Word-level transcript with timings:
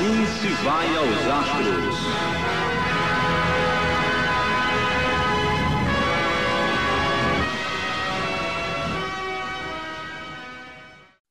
Assim 0.00 0.24
se 0.24 0.48
vai 0.64 0.96
aos 0.96 1.26
astros. 1.26 1.94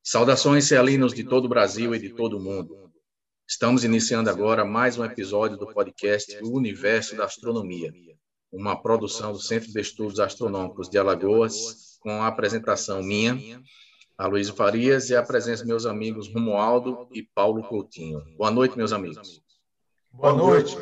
Saudações 0.04 0.68
cealinos 0.68 1.12
de 1.12 1.24
todo 1.24 1.46
o 1.46 1.48
Brasil 1.48 1.92
e 1.96 1.98
de 1.98 2.10
todo 2.10 2.36
o 2.36 2.40
mundo. 2.40 2.92
Estamos 3.48 3.82
iniciando 3.82 4.30
agora 4.30 4.64
mais 4.64 4.96
um 4.96 5.04
episódio 5.04 5.56
do 5.56 5.66
podcast 5.66 6.38
O 6.40 6.56
Universo 6.56 7.16
da 7.16 7.24
Astronomia, 7.24 7.92
uma 8.52 8.80
produção 8.80 9.32
do 9.32 9.40
Centro 9.40 9.72
de 9.72 9.80
Estudos 9.80 10.20
Astronômicos 10.20 10.88
de 10.88 10.96
Alagoas, 10.96 11.98
com 11.98 12.22
a 12.22 12.28
apresentação 12.28 13.02
minha, 13.02 13.60
Aloysio 14.20 14.54
Farias 14.54 15.08
e 15.08 15.16
a 15.16 15.22
presença 15.22 15.62
dos 15.62 15.68
meus 15.68 15.86
amigos 15.86 16.28
Romualdo 16.28 17.08
e 17.10 17.22
Paulo 17.22 17.62
Coutinho. 17.62 18.22
Boa 18.36 18.50
noite, 18.50 18.76
meus 18.76 18.92
amigos. 18.92 19.40
Boa 20.12 20.34
noite. 20.34 20.76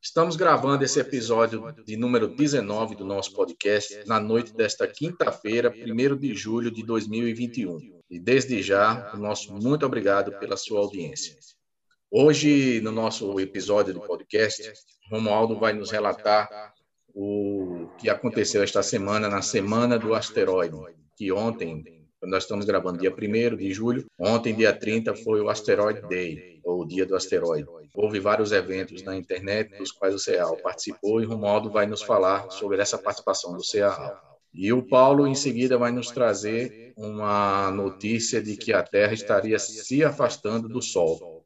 Estamos 0.00 0.34
gravando 0.34 0.82
esse 0.82 0.98
episódio 0.98 1.70
de 1.84 1.98
número 1.98 2.26
19 2.26 2.94
do 2.94 3.04
nosso 3.04 3.34
podcast 3.34 4.04
na 4.06 4.18
noite 4.18 4.54
desta 4.54 4.88
quinta-feira, 4.88 5.70
1 5.70 6.16
de 6.16 6.34
julho 6.34 6.70
de 6.70 6.82
2021. 6.82 8.00
E 8.08 8.18
desde 8.18 8.62
já, 8.62 9.12
o 9.12 9.18
nosso 9.18 9.52
muito 9.52 9.84
obrigado 9.84 10.32
pela 10.38 10.56
sua 10.56 10.80
audiência. 10.80 11.36
Hoje, 12.10 12.80
no 12.80 12.90
nosso 12.90 13.38
episódio 13.38 13.92
do 13.92 14.00
podcast, 14.00 14.72
Romualdo 15.10 15.58
vai 15.58 15.74
nos 15.74 15.90
relatar 15.90 16.72
o 17.08 17.90
que 17.98 18.08
aconteceu 18.08 18.62
esta 18.62 18.82
semana, 18.82 19.28
na 19.28 19.42
Semana 19.42 19.98
do 19.98 20.14
Asteroide, 20.14 20.74
que 21.14 21.30
ontem 21.30 21.97
nós 22.22 22.44
estamos 22.44 22.64
gravando 22.64 22.98
dia 22.98 23.14
1 23.14 23.56
de 23.56 23.72
julho. 23.72 24.06
Ontem, 24.18 24.54
dia 24.54 24.72
30, 24.72 25.14
foi 25.16 25.40
o 25.40 25.48
Asteroid 25.48 26.00
Day, 26.08 26.60
ou 26.64 26.82
o 26.82 26.86
Dia 26.86 27.06
do 27.06 27.14
Asteroide. 27.14 27.68
Houve 27.94 28.18
vários 28.18 28.52
eventos 28.52 29.02
na 29.02 29.16
internet, 29.16 29.76
dos 29.78 29.92
quais 29.92 30.14
o 30.14 30.18
CEAL 30.18 30.56
participou, 30.56 31.20
e 31.20 31.24
Romualdo 31.24 31.70
vai 31.70 31.86
nos 31.86 32.02
falar 32.02 32.50
sobre 32.50 32.80
essa 32.80 32.98
participação 32.98 33.54
do 33.54 33.64
CEAL. 33.64 34.16
E 34.52 34.72
o 34.72 34.82
Paulo, 34.82 35.26
em 35.26 35.34
seguida, 35.34 35.78
vai 35.78 35.92
nos 35.92 36.10
trazer 36.10 36.92
uma 36.96 37.70
notícia 37.70 38.42
de 38.42 38.56
que 38.56 38.72
a 38.72 38.82
Terra 38.82 39.12
estaria 39.12 39.58
se 39.58 40.02
afastando 40.02 40.68
do 40.68 40.82
Sol. 40.82 41.44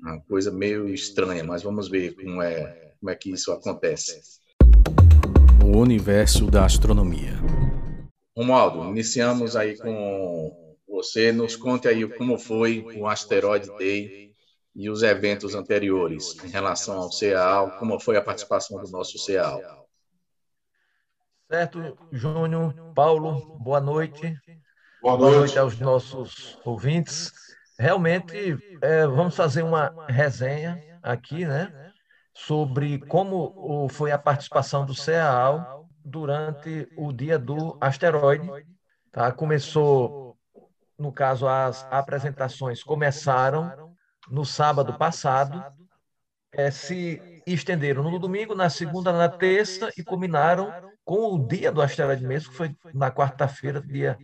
Uma 0.00 0.20
coisa 0.22 0.50
meio 0.50 0.88
estranha, 0.88 1.44
mas 1.44 1.62
vamos 1.62 1.90
ver 1.90 2.14
como 2.14 2.40
é, 2.40 2.94
como 2.98 3.10
é 3.10 3.14
que 3.14 3.30
isso 3.30 3.52
acontece. 3.52 4.20
O 5.62 5.78
universo 5.78 6.46
da 6.46 6.64
astronomia. 6.64 7.36
Romualdo, 8.38 8.84
iniciamos 8.84 9.56
aí 9.56 9.76
com 9.76 10.76
você. 10.86 11.32
Nos 11.32 11.56
conte 11.56 11.88
aí 11.88 12.08
como 12.16 12.38
foi 12.38 12.86
o 12.96 13.08
Asteroid 13.08 13.66
Day 13.76 14.32
e 14.76 14.88
os 14.88 15.02
eventos 15.02 15.56
anteriores 15.56 16.36
em 16.44 16.48
relação 16.48 16.98
ao 16.98 17.10
CEAL, 17.10 17.72
como 17.80 17.98
foi 17.98 18.16
a 18.16 18.22
participação 18.22 18.80
do 18.80 18.88
nosso 18.92 19.18
CEAL. 19.18 19.60
Certo, 21.50 21.98
Júnior, 22.12 22.92
Paulo, 22.94 23.58
boa 23.58 23.80
noite. 23.80 24.22
Boa 25.02 25.16
noite, 25.16 25.30
boa 25.30 25.32
noite 25.32 25.58
aos 25.58 25.80
nossos 25.80 26.60
ouvintes. 26.64 27.32
Realmente, 27.76 28.56
é, 28.80 29.04
vamos 29.04 29.34
fazer 29.34 29.64
uma 29.64 30.06
resenha 30.08 30.80
aqui, 31.02 31.44
né, 31.44 31.92
sobre 32.32 33.00
como 33.00 33.88
foi 33.88 34.12
a 34.12 34.18
participação 34.18 34.86
do 34.86 34.94
CEAL 34.94 35.77
durante 36.08 36.88
o 36.96 37.12
dia 37.12 37.38
do 37.38 37.76
asteroide. 37.80 38.48
Tá? 39.12 39.30
Começou, 39.32 40.36
no 40.98 41.12
caso, 41.12 41.46
as 41.46 41.86
apresentações 41.90 42.82
começaram 42.82 43.94
no 44.30 44.44
sábado 44.44 44.96
passado, 44.98 45.62
é, 46.52 46.70
se 46.70 47.42
estenderam 47.46 48.02
no 48.02 48.18
domingo, 48.18 48.54
na 48.54 48.68
segunda, 48.68 49.12
na 49.12 49.28
terça 49.28 49.90
e 49.96 50.02
culminaram 50.02 50.72
com 51.04 51.34
o 51.34 51.46
dia 51.46 51.72
do 51.72 51.80
asteroide 51.80 52.26
mesmo, 52.26 52.50
que 52.50 52.56
foi 52.56 52.76
na 52.92 53.10
quarta-feira, 53.10 53.80
dia, 53.80 54.18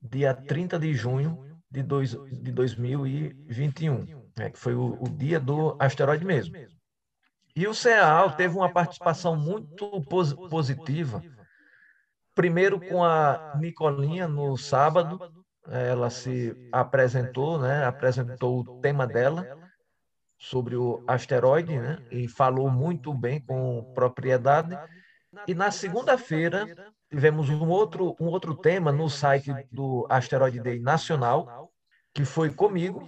dia 0.00 0.34
30 0.34 0.78
de 0.78 0.94
junho 0.94 1.52
de, 1.70 1.82
dois, 1.82 2.10
de 2.10 2.52
2021, 2.52 4.28
né, 4.36 4.50
que 4.50 4.58
foi 4.58 4.74
o, 4.74 5.02
o 5.02 5.08
dia 5.08 5.40
do 5.40 5.76
asteroide 5.80 6.24
mesmo. 6.24 6.54
E 7.54 7.66
o 7.66 7.74
CEAL 7.74 8.32
teve 8.32 8.56
uma 8.56 8.72
participação 8.72 9.36
muito 9.36 10.00
pos 10.02 10.32
positiva. 10.32 11.22
Primeiro 12.34 12.80
com 12.80 13.04
a 13.04 13.54
Nicolinha 13.58 14.26
no 14.26 14.56
sábado, 14.56 15.20
ela 15.68 16.08
se 16.08 16.56
apresentou, 16.72 17.58
né? 17.58 17.84
Apresentou 17.84 18.60
o 18.60 18.80
tema 18.80 19.06
dela 19.06 19.58
sobre 20.38 20.76
o 20.76 21.04
asteroide, 21.06 21.78
né? 21.78 21.98
E 22.10 22.26
falou 22.26 22.70
muito 22.70 23.12
bem 23.12 23.38
com 23.38 23.92
propriedade. 23.94 24.78
E 25.46 25.54
na 25.54 25.70
segunda-feira 25.70 26.66
tivemos 27.10 27.50
um 27.50 27.68
outro 27.68 28.16
um 28.18 28.26
outro 28.26 28.54
tema 28.54 28.90
no 28.90 29.10
site 29.10 29.52
do 29.70 30.06
Asteroide 30.08 30.58
Day 30.58 30.80
Nacional, 30.80 31.70
que 32.14 32.24
foi 32.24 32.50
comigo, 32.50 33.06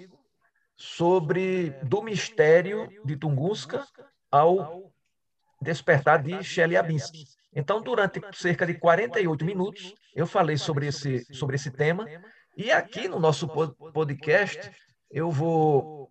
sobre 0.77 1.71
do 1.83 2.03
mistério 2.03 2.89
de 3.07 3.17
Tunguska 3.17 3.87
ao 4.35 4.93
despertar 5.61 6.21
de 6.21 6.43
Chelyabinsk. 6.43 7.15
Então, 7.55 7.81
durante 7.81 8.21
cerca 8.33 8.67
de 8.67 8.75
48 8.75 9.45
minutos, 9.45 9.95
eu 10.13 10.27
falei 10.27 10.57
sobre 10.57 10.89
esse, 10.89 11.25
sobre 11.33 11.55
esse 11.55 11.71
tema. 11.71 12.05
E 12.57 12.73
aqui 12.73 13.07
no 13.07 13.21
nosso 13.21 13.47
podcast, 13.93 14.73
eu 15.09 15.31
vou 15.31 16.11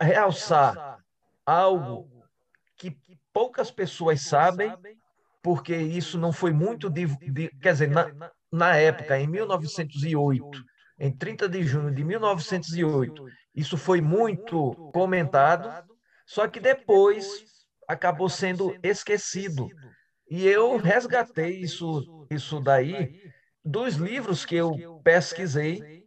realçar 0.00 0.98
algo 1.46 2.10
que 2.76 2.96
poucas 3.32 3.70
pessoas 3.70 4.22
sabem, 4.22 4.74
porque 5.40 5.76
isso 5.76 6.18
não 6.18 6.32
foi 6.32 6.52
muito. 6.52 6.90
De, 6.90 7.06
de, 7.06 7.48
quer 7.60 7.74
dizer, 7.74 7.90
na, 7.90 8.10
na 8.50 8.76
época, 8.76 9.20
em 9.20 9.28
1908, 9.28 10.64
em 10.98 11.16
30 11.16 11.48
de 11.48 11.62
junho 11.62 11.94
de 11.94 12.02
1908, 12.02 13.24
isso 13.54 13.76
foi 13.76 14.00
muito 14.00 14.74
comentado, 14.92 15.88
só 16.26 16.48
que 16.48 16.58
depois 16.58 17.51
acabou 17.92 18.28
sendo 18.28 18.76
esquecido. 18.82 19.68
E 20.30 20.46
eu 20.46 20.76
resgatei 20.76 21.60
isso, 21.60 22.26
isso 22.30 22.60
daí 22.60 23.20
dos 23.64 23.94
livros 23.96 24.44
que 24.44 24.56
eu 24.56 25.00
pesquisei. 25.04 26.02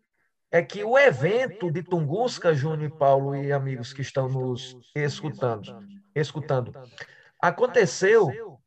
É 0.52 0.62
que 0.62 0.84
o 0.86 0.98
evento 0.98 1.70
de 1.70 1.84
Tunguska, 1.84 2.54
Júnior 2.54 2.90
e 2.90 2.98
Paulo 2.98 3.36
e 3.36 3.52
amigos 3.52 3.92
que 3.92 4.02
estão 4.02 4.30
nos 4.30 4.78
escutando, 4.96 5.86
escutando 6.16 6.72
aconteceu 7.42 8.58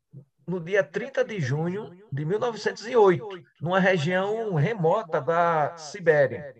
no 0.45 0.59
dia 0.59 0.83
30 0.83 1.23
de 1.23 1.39
junho 1.39 1.89
de 2.11 2.25
1908, 2.25 3.27
numa 3.61 3.79
região 3.79 4.53
remota 4.53 5.19
da 5.19 5.77
Sibéria, 5.77 6.53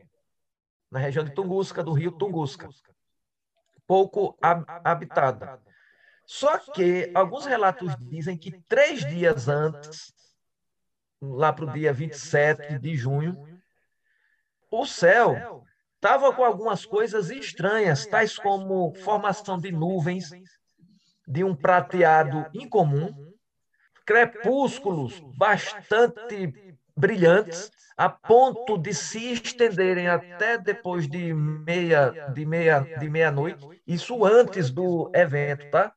na 0.89 0.99
região 0.99 1.23
de 1.23 1.33
Tunguska, 1.33 1.83
do 1.83 1.93
rio 1.93 2.11
Tunguska, 2.11 2.69
pouco 3.85 4.37
habitada. 4.83 5.59
Só 6.31 6.59
que 6.59 7.09
alguns 7.15 7.47
relatos 7.47 7.95
dizem 8.07 8.37
que 8.37 8.51
três 8.69 9.03
dias 9.03 9.47
antes, 9.47 10.13
lá 11.19 11.51
para 11.51 11.65
o 11.65 11.73
dia 11.73 11.91
27 11.91 12.77
de 12.77 12.95
junho, 12.95 13.35
o 14.69 14.85
céu 14.85 15.65
estava 15.95 16.31
com 16.31 16.45
algumas 16.45 16.85
coisas 16.85 17.31
estranhas, 17.31 18.05
tais 18.05 18.37
como 18.37 18.93
formação 18.93 19.59
de 19.59 19.71
nuvens 19.71 20.29
de 21.27 21.43
um 21.43 21.55
prateado 21.55 22.45
incomum, 22.53 23.11
crepúsculos 24.05 25.19
bastante 25.35 26.53
brilhantes, 26.95 27.71
a 27.97 28.07
ponto 28.07 28.77
de 28.77 28.93
se 28.93 29.33
estenderem 29.33 30.07
até 30.07 30.59
depois 30.59 31.09
de 31.09 31.33
meia 31.33 32.11
de 32.31 32.45
meia 32.45 32.81
de 32.81 33.09
meia-noite, 33.09 33.67
isso 33.87 34.23
antes 34.23 34.69
do 34.69 35.09
evento, 35.15 35.67
tá? 35.71 35.91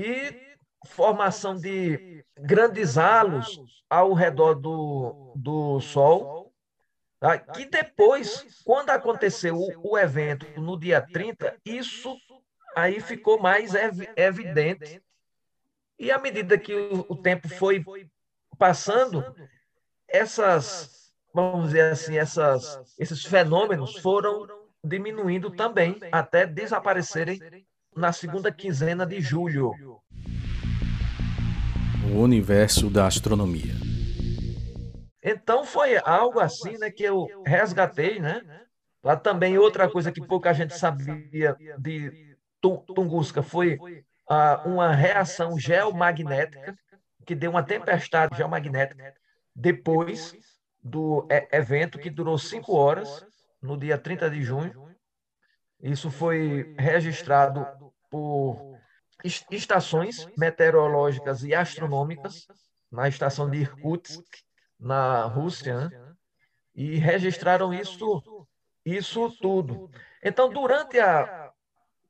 E 0.00 0.56
formação 0.86 1.54
de 1.54 2.24
grandes 2.38 2.96
halos 2.96 3.60
ao 3.88 4.14
redor 4.14 4.54
do, 4.54 5.32
do 5.36 5.80
Sol, 5.80 6.52
tá? 7.18 7.38
que 7.38 7.66
depois, 7.66 8.62
quando 8.64 8.90
aconteceu 8.90 9.56
o, 9.56 9.92
o 9.92 9.98
evento 9.98 10.46
no 10.58 10.78
dia 10.78 11.02
30, 11.02 11.56
isso 11.64 12.16
aí 12.74 13.00
ficou 13.00 13.38
mais 13.38 13.74
ev 13.74 14.08
evidente. 14.16 15.02
E 15.98 16.10
à 16.10 16.18
medida 16.18 16.56
que 16.56 16.74
o, 16.74 17.04
o 17.10 17.16
tempo 17.16 17.46
foi 17.48 17.84
passando, 18.58 19.22
essas, 20.08 21.12
vamos 21.34 21.66
dizer 21.66 21.92
assim, 21.92 22.16
essas, 22.16 22.96
esses 22.98 23.22
fenômenos 23.22 23.98
foram 23.98 24.46
diminuindo 24.82 25.50
também 25.50 25.98
até 26.10 26.46
desaparecerem 26.46 27.38
na 27.96 28.12
segunda 28.12 28.52
quinzena 28.52 29.06
de 29.06 29.20
julho. 29.20 29.72
O 32.12 32.20
universo 32.20 32.90
da 32.90 33.06
astronomia. 33.06 33.74
Então 35.22 35.64
foi 35.64 35.98
algo 35.98 36.40
assim, 36.40 36.78
né, 36.78 36.90
que 36.90 37.04
eu 37.04 37.28
resgatei, 37.44 38.18
né, 38.18 38.42
Lá 39.02 39.16
também 39.16 39.56
outra 39.56 39.90
coisa 39.90 40.12
que 40.12 40.20
pouca 40.20 40.52
gente 40.52 40.76
sabia 40.76 41.56
de 41.78 42.36
Tunguska 42.60 43.42
foi 43.42 43.78
ah, 44.28 44.62
uma 44.66 44.94
reação 44.94 45.58
geomagnética 45.58 46.78
que 47.24 47.34
deu 47.34 47.50
uma 47.50 47.62
tempestade 47.62 48.36
geomagnética 48.36 49.14
depois 49.54 50.34
do 50.82 51.26
evento 51.50 51.98
que 51.98 52.10
durou 52.10 52.36
cinco 52.38 52.74
horas, 52.74 53.24
no 53.60 53.76
dia 53.76 53.96
30 53.96 54.30
de 54.30 54.42
junho. 54.42 54.90
Isso 55.82 56.10
foi 56.10 56.74
registrado 56.78 57.66
por 58.10 58.78
estações 59.50 60.26
meteorológicas 60.36 61.42
e 61.44 61.54
astronômicas 61.54 62.46
na 62.90 63.08
estação 63.08 63.48
de 63.48 63.58
Irkutsk, 63.58 64.24
na 64.78 65.24
Rússia, 65.24 65.88
né? 65.88 66.14
e 66.74 66.96
registraram 66.96 67.72
isso, 67.72 68.22
isso 68.84 69.30
tudo. 69.40 69.90
Então, 70.22 70.50
durante 70.50 70.98
a 70.98 71.52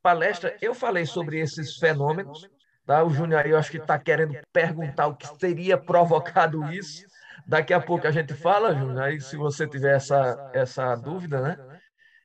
palestra, 0.02 0.56
eu 0.60 0.74
falei 0.74 1.04
sobre 1.04 1.40
esses 1.40 1.76
fenômenos. 1.76 2.48
Tá? 2.86 3.04
O 3.04 3.10
Júnior 3.10 3.44
aí, 3.44 3.50
eu 3.50 3.58
acho 3.58 3.70
que 3.70 3.76
está 3.76 3.98
querendo 3.98 4.38
perguntar 4.52 5.08
o 5.08 5.16
que 5.16 5.38
teria 5.38 5.76
provocado 5.76 6.64
isso. 6.72 7.04
Daqui 7.46 7.72
a 7.72 7.80
pouco 7.80 8.06
a 8.06 8.10
gente 8.10 8.32
fala, 8.34 8.74
Júnior, 8.74 9.02
aí 9.02 9.20
se 9.20 9.36
você 9.36 9.66
tiver 9.66 9.96
essa, 9.96 10.50
essa 10.54 10.94
dúvida, 10.94 11.40
né? 11.40 11.80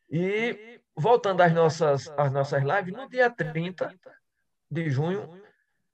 E 0.09 0.79
voltando 0.95 1.41
às 1.41 1.51
nossas, 1.53 2.11
às 2.17 2.31
nossas 2.31 2.63
lives, 2.63 2.93
no 2.93 3.09
dia 3.09 3.29
30 3.29 3.93
de 4.71 4.89
junho, 4.89 5.41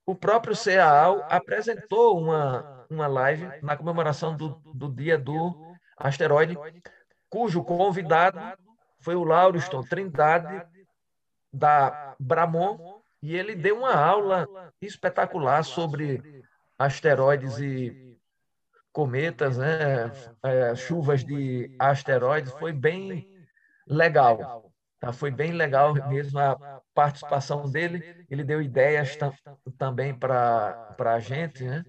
o 0.05 0.15
próprio 0.15 0.55
CAAL 0.55 1.25
apresentou 1.29 2.19
uma, 2.19 2.85
uma 2.89 3.07
live 3.07 3.49
na 3.61 3.75
comemoração 3.75 4.35
do, 4.35 4.49
do 4.73 4.89
dia 4.89 5.17
do 5.17 5.75
asteroide, 5.97 6.57
cujo 7.29 7.63
convidado 7.63 8.39
foi 8.99 9.15
o 9.15 9.23
Lauriston 9.23 9.83
Trindade, 9.83 10.65
da 11.51 12.15
Bramon, 12.19 13.01
e 13.21 13.35
ele 13.35 13.55
deu 13.55 13.79
uma 13.79 13.93
aula 13.93 14.47
espetacular 14.81 15.63
sobre 15.63 16.43
asteroides 16.77 17.59
e 17.59 18.17
cometas, 18.91 19.57
né? 19.57 20.11
É, 20.43 20.75
chuvas 20.75 21.23
de 21.23 21.75
asteroides, 21.79 22.51
foi 22.53 22.71
bem 22.71 23.27
legal. 23.87 24.70
Tá? 25.01 25.11
Foi 25.11 25.31
bem 25.31 25.51
legal 25.51 25.95
mesmo 26.07 26.37
a 26.37 26.79
participação 26.93 27.67
dele. 27.67 28.23
Ele 28.29 28.43
deu 28.43 28.61
ideias 28.61 29.15
tam, 29.15 29.33
também 29.75 30.13
para 30.13 30.95
a 30.99 31.19
gente, 31.19 31.63
né? 31.63 31.83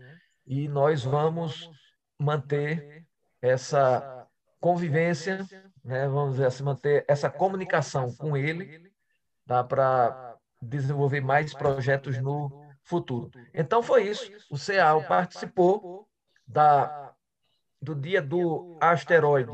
e 0.46 0.66
nós 0.66 1.04
vamos 1.04 1.70
manter 2.18 3.06
essa 3.42 4.26
convivência, 4.58 5.46
né? 5.84 6.08
vamos 6.08 6.36
dizer 6.36 6.46
assim, 6.46 6.62
manter 6.62 7.04
essa 7.06 7.28
comunicação 7.28 8.14
com 8.16 8.34
ele 8.34 8.90
tá? 9.46 9.62
para 9.62 10.34
desenvolver 10.62 11.20
mais 11.20 11.52
projetos 11.52 12.16
no 12.16 12.66
futuro. 12.82 13.30
Então 13.52 13.82
foi 13.82 14.04
isso. 14.08 14.32
O 14.50 14.56
CEAL 14.56 15.04
participou 15.04 16.08
da, 16.46 17.12
do 17.78 17.94
dia 17.94 18.22
do 18.22 18.78
asteroide 18.80 19.52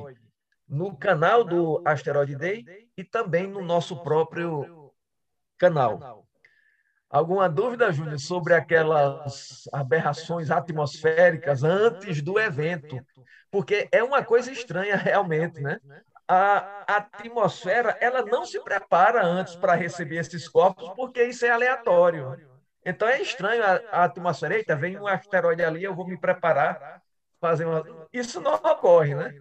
no 0.68 0.96
canal 0.96 1.44
do 1.44 1.82
Asteroid 1.84 2.36
Day 2.36 2.64
e 2.96 3.02
também 3.02 3.46
no 3.46 3.62
nosso 3.62 4.02
próprio 4.02 4.92
canal. 5.56 6.26
Alguma 7.10 7.48
dúvida, 7.48 7.90
Júnior, 7.90 8.18
sobre 8.18 8.52
aquelas 8.52 9.66
aberrações 9.72 10.50
atmosféricas 10.50 11.64
antes 11.64 12.20
do 12.20 12.38
evento? 12.38 12.98
Porque 13.50 13.88
é 13.90 14.02
uma 14.02 14.22
coisa 14.22 14.52
estranha 14.52 14.94
realmente, 14.94 15.60
né? 15.60 15.80
A 16.30 16.84
atmosfera, 16.86 17.96
ela 18.00 18.22
não 18.22 18.44
se 18.44 18.60
prepara 18.60 19.24
antes 19.24 19.56
para 19.56 19.74
receber 19.74 20.16
esses 20.16 20.46
corpos, 20.46 20.90
porque 20.94 21.24
isso 21.24 21.46
é 21.46 21.50
aleatório. 21.50 22.36
Então 22.84 23.08
é 23.08 23.22
estranho 23.22 23.64
a, 23.64 23.80
a 23.90 24.04
atmosfera. 24.04 24.56
Eita, 24.56 24.76
vem 24.76 24.98
um 24.98 25.06
asteroide 25.06 25.64
ali, 25.64 25.82
eu 25.82 25.94
vou 25.94 26.06
me 26.06 26.20
preparar, 26.20 27.00
fazer 27.40 27.64
uma... 27.64 27.82
Isso 28.12 28.38
não 28.42 28.52
ocorre, 28.52 29.14
né? 29.14 29.34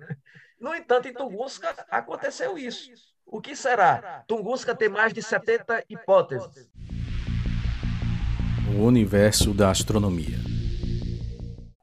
No 0.59 0.73
entanto, 0.73 1.07
em 1.07 1.13
Tunguska 1.13 1.85
aconteceu 1.89 2.57
isso. 2.57 2.91
O 3.25 3.39
que 3.39 3.55
será? 3.55 4.23
Tunguska 4.27 4.73
tem 4.75 4.89
mais 4.89 5.13
de 5.13 5.21
70 5.21 5.83
hipóteses. 5.89 6.69
O 8.75 8.83
universo 8.83 9.53
da 9.53 9.69
astronomia. 9.69 10.37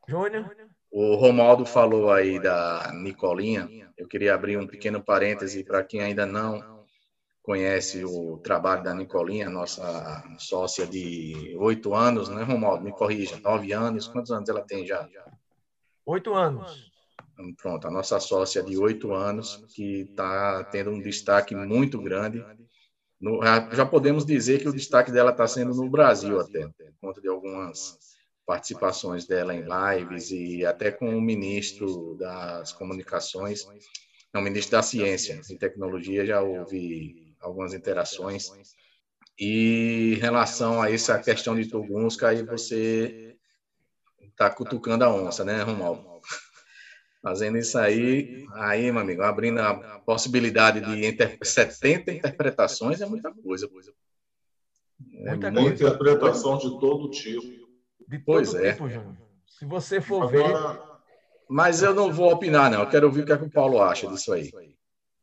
Júnior? 0.09 0.55
O 0.91 1.17
Romaldo 1.17 1.65
falou 1.65 2.13
aí 2.13 2.41
da 2.41 2.93
Nicolinha. 2.95 3.69
Eu 3.97 4.09
queria 4.09 4.35
abrir 4.35 4.59
um 4.59 4.67
pequeno 4.67 5.03
parêntese 5.03 5.65
para 5.65 5.83
quem 5.85 6.01
ainda 6.01 6.27
não 6.27 6.85
conhece 7.43 8.05
o 8.05 8.39
trabalho 8.39 8.83
da 8.83 8.95
Nicolinha, 8.95 9.51
nossa 9.51 10.25
sócia 10.39 10.87
de 10.87 11.55
oito 11.59 11.95
anos, 11.95 12.29
né, 12.29 12.43
Romaldo? 12.43 12.83
Me 12.83 12.93
corrija, 12.93 13.39
nove 13.41 13.73
anos. 13.73 14.09
Quantos 14.09 14.31
anos 14.31 14.49
ela 14.49 14.63
tem 14.63 14.87
já? 14.87 15.07
Oito 16.07 16.35
anos. 16.35 16.94
Pronto, 17.57 17.87
a 17.87 17.91
nossa 17.91 18.21
sócia 18.21 18.63
de 18.63 18.79
oito 18.79 19.13
anos, 19.13 19.65
que 19.75 20.03
está 20.03 20.63
tendo 20.65 20.91
um 20.91 21.01
destaque 21.01 21.55
muito 21.55 22.01
grande. 22.01 22.45
No, 23.21 23.41
já 23.73 23.87
podemos 23.87 24.25
dizer 24.25 24.61
que 24.61 24.69
o 24.69 24.73
destaque 24.73 25.11
dela 25.11 25.31
está 25.31 25.47
sendo 25.47 25.75
no 25.75 25.89
Brasil 25.89 26.39
até, 26.39 26.67
por 26.67 26.93
conta 27.01 27.21
de 27.21 27.29
algumas 27.29 27.99
participações 28.47 29.27
dela 29.27 29.55
em 29.55 29.65
lives 29.65 30.31
e 30.31 30.65
até 30.67 30.91
com 30.91 31.17
o 31.17 31.21
ministro 31.21 32.17
das 32.17 32.73
comunicações, 32.73 33.65
não, 34.33 34.41
o 34.41 34.45
ministro 34.45 34.73
da 34.73 34.83
ciência 34.83 35.41
e 35.49 35.57
tecnologia, 35.57 36.27
já 36.27 36.43
houve 36.43 37.35
algumas 37.41 37.73
interações. 37.73 38.51
E 39.39 40.15
em 40.17 40.21
relação 40.21 40.83
a 40.83 40.91
essa 40.91 41.19
questão 41.19 41.57
de 41.57 41.69
Tugunska, 41.69 42.29
aí 42.29 42.43
você 42.43 43.37
está 44.21 44.51
cutucando 44.51 45.05
a 45.05 45.13
onça, 45.13 45.45
né, 45.45 45.63
Romualdo? 45.63 46.21
Fazendo 47.25 47.57
isso 47.57 47.79
aí, 47.79 48.47
aí, 48.53 48.93
meu 48.93 49.01
amigo, 49.01 49.23
abrindo 49.23 49.59
a 49.59 49.99
possibilidade 50.01 50.83
de 50.83 51.07
inter... 51.07 51.39
70 51.43 52.13
interpretações 52.13 53.01
é 53.01 53.07
muita 53.07 53.33
coisa. 53.33 53.67
É 55.15 55.31
muita 55.31 55.51
coisa. 55.51 55.71
interpretação 55.71 56.59
de 56.59 56.79
todo 56.79 57.11
tipo. 57.11 57.43
De 58.07 58.19
todo 58.19 58.25
pois 58.27 58.55
é. 58.55 58.73
tipo, 58.73 58.91
Júnior. 58.91 59.17
Se 59.47 59.65
você 59.65 60.03
for 60.03 60.29
Agora... 60.29 60.73
ver. 60.75 60.95
Mas 61.49 61.83
eu 61.83 61.95
não 61.95 62.13
vou 62.13 62.31
opinar, 62.31 62.71
não. 62.71 62.81
Eu 62.81 62.91
quero 62.91 63.07
ouvir 63.07 63.23
o 63.23 63.27
que, 63.27 63.33
é 63.33 63.39
que 63.39 63.45
o 63.45 63.51
Paulo 63.51 63.81
acha 63.81 64.07
disso 64.07 64.31
aí. 64.31 64.51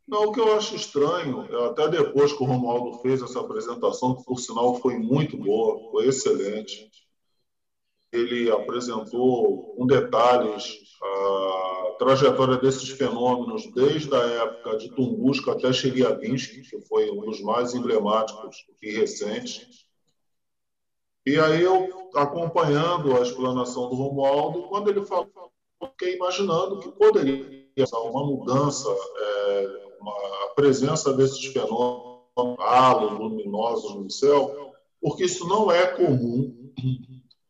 Não, 0.07 0.23
o 0.23 0.31
que 0.31 0.39
eu 0.39 0.57
acho 0.57 0.75
estranho, 0.75 1.41
até 1.67 1.87
depois 1.87 2.33
que 2.33 2.41
o 2.41 2.47
Romualdo 2.47 2.97
fez 2.99 3.21
essa 3.21 3.39
apresentação, 3.39 4.15
que 4.15 4.25
por 4.25 4.39
sinal 4.39 4.75
foi 4.81 4.97
muito 4.97 5.37
boa, 5.37 5.91
foi 5.91 6.07
excelente, 6.07 6.89
ele 8.11 8.51
apresentou 8.51 9.75
com 9.75 9.85
detalhes 9.85 10.63
a 11.01 11.70
trajetória 12.01 12.57
desses 12.57 12.89
fenômenos 12.89 13.71
desde 13.75 14.11
a 14.15 14.23
época 14.23 14.75
de 14.77 14.89
Tunguska 14.89 15.51
até 15.51 15.71
Chelyabinsk, 15.71 16.67
que 16.67 16.81
foi 16.81 17.11
um 17.11 17.21
dos 17.21 17.39
mais 17.41 17.75
emblemáticos 17.75 18.65
e 18.81 18.91
recentes. 18.91 19.85
E 21.27 21.37
aí 21.37 21.61
eu, 21.61 22.09
acompanhando 22.15 23.15
a 23.15 23.21
explanação 23.21 23.87
do 23.87 23.95
Romualdo, 23.95 24.63
quando 24.63 24.89
ele 24.89 25.05
falou, 25.05 25.51
fiquei 25.91 26.15
imaginando 26.15 26.79
que 26.79 26.91
poderia 26.91 27.85
ser 27.85 27.95
uma 27.95 28.25
mudança, 28.25 28.89
é, 28.89 29.95
uma, 30.01 30.11
a 30.11 30.53
presença 30.55 31.13
desses 31.13 31.45
fenômenos, 31.45 32.57
halos 32.57 33.19
luminosos 33.19 33.93
no 33.93 34.09
céu, 34.09 34.73
porque 34.99 35.25
isso 35.25 35.47
não 35.47 35.69
é 35.69 35.85
comum 35.85 36.73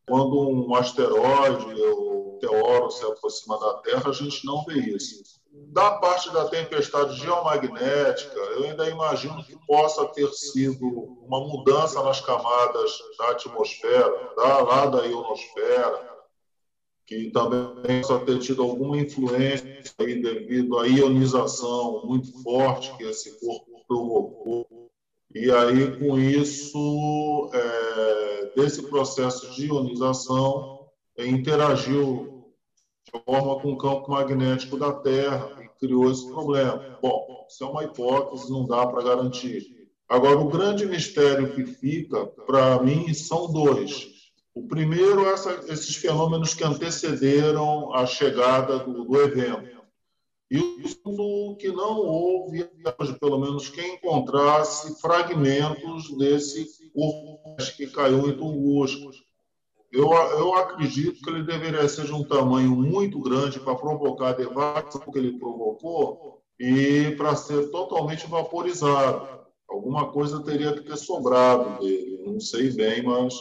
quando 0.05 0.50
um 0.50 0.75
asteroide 0.75 1.81
ou 1.81 2.10
meteoro 2.41 2.89
se 2.89 3.05
aproxima 3.05 3.60
da 3.60 3.74
Terra, 3.75 4.10
a 4.10 4.13
gente 4.13 4.45
não 4.45 4.63
vê 4.65 4.79
isso. 4.79 5.39
Da 5.51 5.91
parte 5.91 6.31
da 6.31 6.48
tempestade 6.48 7.15
geomagnética, 7.17 8.39
eu 8.39 8.63
ainda 8.63 8.89
imagino 8.89 9.43
que 9.43 9.57
possa 9.67 10.05
ter 10.07 10.31
sido 10.33 10.88
uma 11.25 11.39
mudança 11.41 12.01
nas 12.03 12.21
camadas 12.21 12.91
da 13.17 13.31
atmosfera, 13.31 14.33
da, 14.36 14.62
lá 14.62 14.86
da 14.86 15.05
ionosfera, 15.05 16.10
que 17.05 17.29
também 17.31 18.01
possa 18.01 18.19
ter 18.19 18.39
tido 18.39 18.63
alguma 18.63 18.98
influência 18.98 19.83
aí 20.00 20.21
devido 20.21 20.79
à 20.79 20.88
ionização 20.88 22.05
muito 22.05 22.31
forte 22.41 22.95
que 22.98 23.03
esse 23.03 23.39
corpo 23.39 23.83
provocou 23.88 24.65
e 25.33 25.50
aí, 25.50 25.98
com 25.98 26.19
isso, 26.19 27.50
é, 27.53 28.51
desse 28.53 28.83
processo 28.83 29.50
de 29.53 29.67
ionização, 29.67 30.80
interagiu 31.27 32.45
de 33.05 33.23
forma 33.25 33.59
com 33.59 33.73
o 33.73 33.77
campo 33.77 34.11
magnético 34.11 34.77
da 34.77 34.93
Terra 34.93 35.57
e 35.61 35.79
criou 35.79 36.11
esse 36.11 36.27
problema. 36.27 36.97
Bom, 37.01 37.45
isso 37.49 37.63
é 37.63 37.67
uma 37.67 37.83
hipótese, 37.83 38.51
não 38.51 38.65
dá 38.65 38.85
para 38.87 39.03
garantir. 39.03 39.81
Agora, 40.07 40.39
o 40.39 40.49
grande 40.49 40.85
mistério 40.85 41.53
que 41.55 41.65
fica, 41.65 42.25
para 42.45 42.81
mim, 42.83 43.13
são 43.13 43.51
dois. 43.51 44.09
O 44.53 44.67
primeiro, 44.67 45.25
essa, 45.25 45.51
esses 45.69 45.95
fenômenos 45.95 46.53
que 46.53 46.63
antecederam 46.63 47.93
a 47.93 48.05
chegada 48.05 48.79
do, 48.79 49.05
do 49.05 49.21
evento. 49.21 49.81
E 50.49 50.59
o 50.59 50.87
segundo, 50.89 51.55
que 51.55 51.69
não 51.69 51.97
houve, 51.99 52.69
pelo 53.21 53.39
menos, 53.39 53.69
quem 53.69 53.95
encontrasse 53.95 54.99
fragmentos 54.99 56.13
desse 56.17 56.91
corpo 56.91 57.55
que 57.77 57.87
caiu 57.87 58.27
em 58.27 58.37
Tunguska. 58.37 59.11
Eu, 59.91 60.12
eu 60.12 60.53
acredito 60.53 61.21
que 61.21 61.29
ele 61.29 61.43
deveria 61.43 61.88
ser 61.89 62.05
de 62.05 62.13
um 62.13 62.24
tamanho 62.24 62.71
muito 62.71 63.19
grande 63.19 63.60
para 63.60 63.75
provocar 63.75 64.29
a 64.29 64.33
devastation 64.33 65.12
que 65.12 65.19
ele 65.19 65.38
provocou 65.38 66.41
e 66.60 67.12
para 67.17 67.36
ser 67.36 67.69
totalmente 67.71 68.25
vaporizado. 68.27 69.41
Alguma 69.69 70.12
coisa 70.12 70.43
teria 70.43 70.74
que 70.74 70.81
ter 70.81 70.98
sobrado 70.98 71.79
dele. 71.79 72.24
Não 72.25 72.39
sei 72.39 72.71
bem, 72.71 73.03
mas 73.03 73.33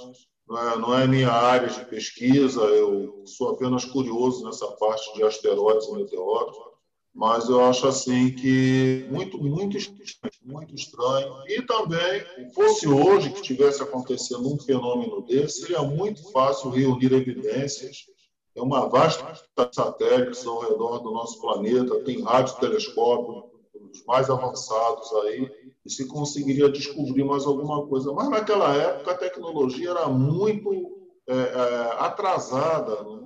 não 0.49 0.59
é, 0.59 0.79
não 0.79 0.99
é 0.99 1.07
minha 1.07 1.31
área 1.31 1.69
de 1.69 1.85
pesquisa. 1.85 2.61
Eu 2.63 3.23
sou 3.27 3.51
apenas 3.51 3.85
curioso 3.85 4.45
nessa 4.45 4.67
parte 4.73 5.15
de 5.15 5.23
asteroides 5.23 5.87
e 5.87 5.93
meteoros 5.93 6.70
mas 7.15 7.49
eu 7.49 7.63
acho 7.65 7.87
assim 7.89 8.31
que 8.35 9.07
muito, 9.11 9.43
muito 9.43 9.77
estranho, 9.77 10.35
muito 10.43 10.75
estranho. 10.75 11.33
E 11.49 11.63
também, 11.63 12.25
fosse 12.55 12.87
hoje 12.87 13.31
que 13.31 13.43
tivesse 13.43 13.83
acontecendo 13.83 14.53
um 14.53 14.59
fenômeno 14.59 15.21
desse, 15.23 15.63
seria 15.63 15.83
muito 15.83 16.31
fácil 16.31 16.71
reunir 16.71 17.13
evidências. 17.13 18.07
É 18.55 18.63
uma 18.63 18.89
vasta 18.89 19.41
satélites 19.73 20.47
ao 20.47 20.61
redor 20.61 20.99
do 20.99 21.11
nosso 21.11 21.41
planeta, 21.41 22.05
tem 22.05 22.23
radiotelescópio, 22.23 23.51
os 23.93 24.05
mais 24.07 24.31
avançados 24.31 25.13
aí, 25.25 25.51
e 25.85 25.91
se 25.91 26.07
conseguiria 26.07 26.69
descobrir 26.69 27.25
mais 27.25 27.45
alguma 27.45 27.87
coisa. 27.87 28.13
Mas 28.13 28.29
naquela 28.29 28.75
época 28.75 29.13
a 29.13 29.19
tecnologia 29.19 29.91
era 29.91 30.09
muito 30.09 31.01
é, 31.27 31.35
é, 31.35 31.97
atrasada, 31.99 33.03
né? 33.03 33.21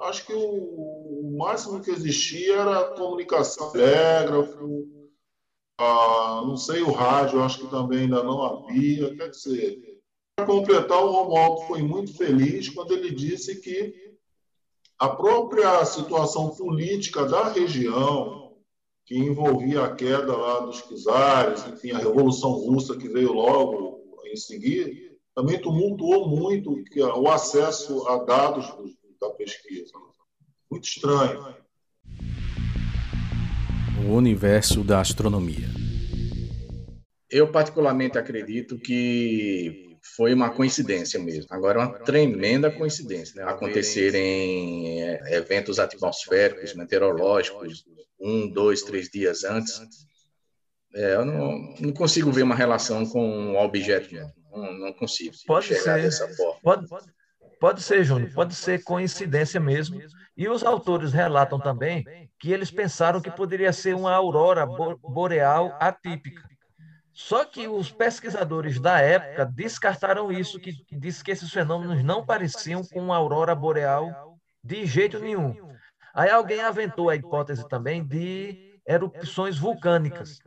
acho 0.00 0.26
que 0.26 0.32
o 0.34 1.21
máximo 1.42 1.80
que 1.80 1.90
existia 1.90 2.54
era 2.54 2.94
comunicação 2.94 3.72
telégrafo, 3.72 4.88
a, 5.78 6.42
não 6.46 6.56
sei, 6.56 6.82
o 6.82 6.92
rádio, 6.92 7.42
acho 7.42 7.60
que 7.60 7.70
também 7.70 8.00
ainda 8.00 8.22
não 8.22 8.42
havia. 8.42 9.14
Quer 9.16 9.28
dizer, 9.30 10.00
para 10.36 10.46
completar, 10.46 11.02
o 11.02 11.10
Romualdo 11.10 11.62
foi 11.62 11.82
muito 11.82 12.16
feliz 12.16 12.68
quando 12.68 12.94
ele 12.94 13.10
disse 13.10 13.60
que 13.60 14.12
a 14.98 15.08
própria 15.08 15.84
situação 15.84 16.50
política 16.50 17.24
da 17.26 17.48
região, 17.48 18.56
que 19.04 19.16
envolvia 19.16 19.82
a 19.82 19.94
queda 19.94 20.36
lá 20.36 20.60
dos 20.60 20.80
czares, 21.02 21.66
enfim, 21.66 21.90
a 21.90 21.98
Revolução 21.98 22.52
Russa 22.52 22.96
que 22.96 23.08
veio 23.08 23.32
logo 23.32 24.00
em 24.26 24.36
seguida, 24.36 24.92
também 25.34 25.60
tumultuou 25.60 26.28
muito 26.28 26.72
o 27.16 27.28
acesso 27.28 28.06
a 28.06 28.18
dados 28.18 28.72
da 29.20 29.30
pesquisa. 29.30 29.92
Muito 30.72 30.88
estranho. 30.88 31.54
O 34.08 34.14
universo 34.14 34.82
da 34.82 35.02
astronomia. 35.02 35.68
Eu, 37.30 37.52
particularmente, 37.52 38.16
acredito 38.16 38.78
que 38.78 39.98
foi 40.16 40.32
uma 40.32 40.48
coincidência 40.48 41.20
mesmo. 41.20 41.46
Agora, 41.50 41.80
uma 41.80 41.98
tremenda 41.98 42.70
coincidência. 42.70 43.44
Né? 43.44 43.50
Acontecerem 43.50 45.02
é, 45.02 45.36
eventos 45.36 45.78
atmosféricos, 45.78 46.74
meteorológicos, 46.74 47.84
um, 48.18 48.48
dois, 48.48 48.80
três 48.80 49.10
dias 49.10 49.44
antes. 49.44 49.78
É, 50.94 51.16
eu 51.16 51.26
não, 51.26 51.74
não, 51.80 51.92
consigo 51.92 52.32
ver 52.32 52.44
uma 52.44 52.54
relação 52.54 53.04
com 53.04 53.52
o 53.52 53.62
objeto. 53.62 54.14
Não, 54.50 54.72
não 54.78 54.92
consigo. 54.94 55.34
Pode 55.46 55.66
ser. 55.66 56.02
Dessa 56.02 56.26
forma. 56.28 56.60
Pode, 56.62 56.86
Pode 57.62 57.80
ser, 57.80 58.02
Júnior, 58.02 58.32
pode 58.34 58.56
ser 58.56 58.82
coincidência 58.82 59.60
mesmo. 59.60 59.96
E 60.36 60.48
os 60.48 60.64
autores 60.64 61.12
relatam 61.12 61.58
também 61.60 62.04
que 62.38 62.50
eles 62.50 62.70
pensaram 62.70 63.20
que 63.20 63.30
poderia 63.30 63.72
ser 63.72 63.94
uma 63.94 64.12
aurora 64.12 64.66
boreal 64.66 65.76
atípica. 65.78 66.42
Só 67.12 67.44
que 67.44 67.68
os 67.68 67.92
pesquisadores 67.92 68.80
da 68.80 68.98
época 68.98 69.44
descartaram 69.44 70.32
isso, 70.32 70.58
que 70.58 70.72
disse 70.90 71.22
que 71.22 71.30
esses 71.30 71.52
fenômenos 71.52 72.02
não 72.02 72.24
pareciam 72.24 72.82
com 72.82 73.00
uma 73.00 73.16
aurora 73.16 73.54
boreal 73.54 74.38
de 74.64 74.86
jeito 74.86 75.18
nenhum. 75.18 75.54
Aí 76.14 76.30
alguém 76.30 76.62
aventou 76.62 77.10
a 77.10 77.16
hipótese 77.16 77.68
também 77.68 78.02
de 78.02 78.80
erupções 78.86 79.58
vulcânicas. 79.58 80.38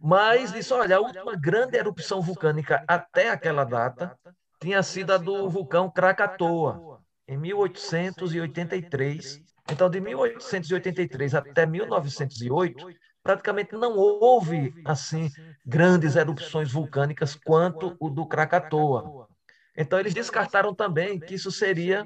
Mas 0.00 0.52
disse, 0.52 0.72
olha, 0.72 0.96
a 0.96 1.00
última 1.00 1.36
grande 1.36 1.76
erupção 1.76 2.22
vulcânica 2.22 2.84
até 2.86 3.30
aquela 3.30 3.64
data 3.64 4.18
tinha 4.60 4.82
sido 4.82 5.12
a 5.12 5.18
do 5.18 5.48
vulcão 5.50 5.90
Krakatoa, 5.90 6.97
em 7.28 7.36
1883. 7.36 9.42
Então, 9.70 9.90
de 9.90 10.00
1883 10.00 11.34
até 11.34 11.66
1908, 11.66 12.88
praticamente 13.22 13.74
não 13.74 13.96
houve 13.96 14.72
assim 14.84 15.30
grandes 15.64 16.16
erupções 16.16 16.72
vulcânicas 16.72 17.34
quanto 17.34 17.94
o 18.00 18.08
do 18.08 18.26
Krakatoa. 18.26 19.28
Então, 19.76 20.00
eles 20.00 20.14
descartaram 20.14 20.74
também 20.74 21.20
que 21.20 21.34
isso 21.34 21.52
seria 21.52 22.04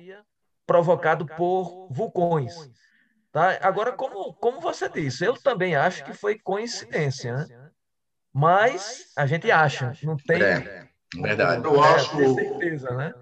provocado 0.66 1.24
por 1.24 1.88
vulcões. 1.90 2.52
Tá? 3.30 3.58
Agora, 3.62 3.92
como, 3.92 4.34
como 4.34 4.60
você 4.60 4.88
disse, 4.88 5.24
eu 5.24 5.34
também 5.34 5.76
acho 5.76 6.04
que 6.04 6.12
foi 6.12 6.38
coincidência, 6.38 7.34
né? 7.34 7.70
mas 8.32 9.12
a 9.16 9.24
gente 9.24 9.50
acha, 9.50 9.92
não 10.02 10.16
tem. 10.16 10.42
É. 10.42 10.88
Verdade. 11.14 11.64
Eu 11.64 11.82
acho. 11.82 12.20
É, 12.20 12.34
certeza, 12.34 12.90
né? 12.90 13.14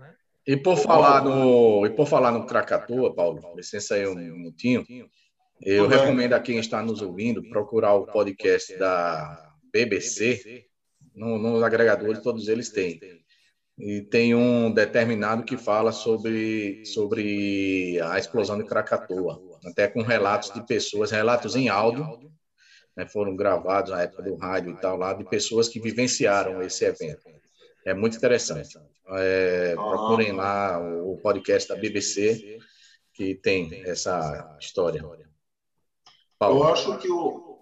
E 0.46 0.56
por 0.56 0.76
falar 0.76 1.22
no, 1.22 1.84
e 1.86 1.90
por 1.90 2.06
falar 2.06 2.32
no 2.32 2.46
Krakatoa, 2.46 3.14
Paulo, 3.14 3.40
licença 3.56 3.94
aí 3.94 4.06
um 4.06 4.14
minutinho. 4.14 4.84
Eu 5.60 5.86
recomendo 5.86 6.32
a 6.32 6.40
quem 6.40 6.58
está 6.58 6.82
nos 6.82 7.02
ouvindo 7.02 7.48
procurar 7.50 7.94
o 7.94 8.06
podcast 8.06 8.76
da 8.78 9.52
BBC, 9.70 10.66
no, 11.14 11.38
nos 11.38 11.62
agregadores 11.62 12.22
todos 12.22 12.48
eles 12.48 12.70
têm. 12.70 12.98
E 13.78 14.02
tem 14.02 14.34
um 14.34 14.72
determinado 14.72 15.44
que 15.44 15.56
fala 15.56 15.92
sobre, 15.92 16.84
sobre 16.84 18.00
a 18.00 18.18
explosão 18.18 18.58
de 18.58 18.64
Krakatoa, 18.64 19.40
até 19.64 19.88
com 19.88 20.02
relatos 20.02 20.52
de 20.52 20.66
pessoas, 20.66 21.10
relatos 21.10 21.56
em 21.56 21.68
áudio, 21.68 22.06
né, 22.96 23.06
foram 23.06 23.36
gravados 23.36 23.90
na 23.90 24.02
época 24.02 24.22
do 24.22 24.36
rádio 24.36 24.72
e 24.72 24.80
tal, 24.80 24.96
lá, 24.96 25.14
de 25.14 25.24
pessoas 25.24 25.68
que 25.68 25.80
vivenciaram 25.80 26.60
esse 26.62 26.84
evento. 26.84 27.22
É 27.84 27.94
muito 27.94 28.16
interessante. 28.16 28.78
É, 29.08 29.74
procurem 29.74 30.32
lá 30.32 30.78
o 30.78 31.16
podcast 31.18 31.68
da 31.68 31.76
BBC, 31.76 32.58
que 33.12 33.34
tem 33.34 33.82
essa 33.86 34.56
história. 34.60 35.02
Paulo. 36.38 36.60
Eu 36.60 36.72
acho 36.72 36.98
que 36.98 37.10
o. 37.10 37.60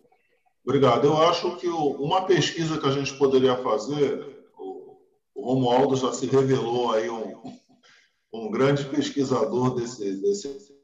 Obrigado. 0.65 1.07
Eu 1.07 1.17
acho 1.23 1.57
que 1.57 1.69
o... 1.69 1.93
uma 2.03 2.27
pesquisa 2.27 2.79
que 2.79 2.87
a 2.87 2.91
gente 2.91 3.17
poderia 3.17 3.57
fazer, 3.57 4.45
o, 4.59 4.99
Romualdo 5.37 5.97
já 5.97 6.13
se 6.13 6.27
revelou 6.27 6.93
aí 6.93 7.09
um, 7.09 7.59
um 8.33 8.51
grande 8.51 8.85
pesquisador 8.85 9.75
desse, 9.75 10.21
desse. 10.21 10.77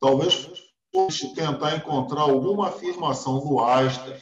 Talvez 0.00 0.50
fosse 0.92 1.32
tentar 1.34 1.76
encontrar 1.76 2.22
alguma 2.22 2.68
afirmação 2.68 3.38
do 3.40 3.60
Einstein 3.60 4.20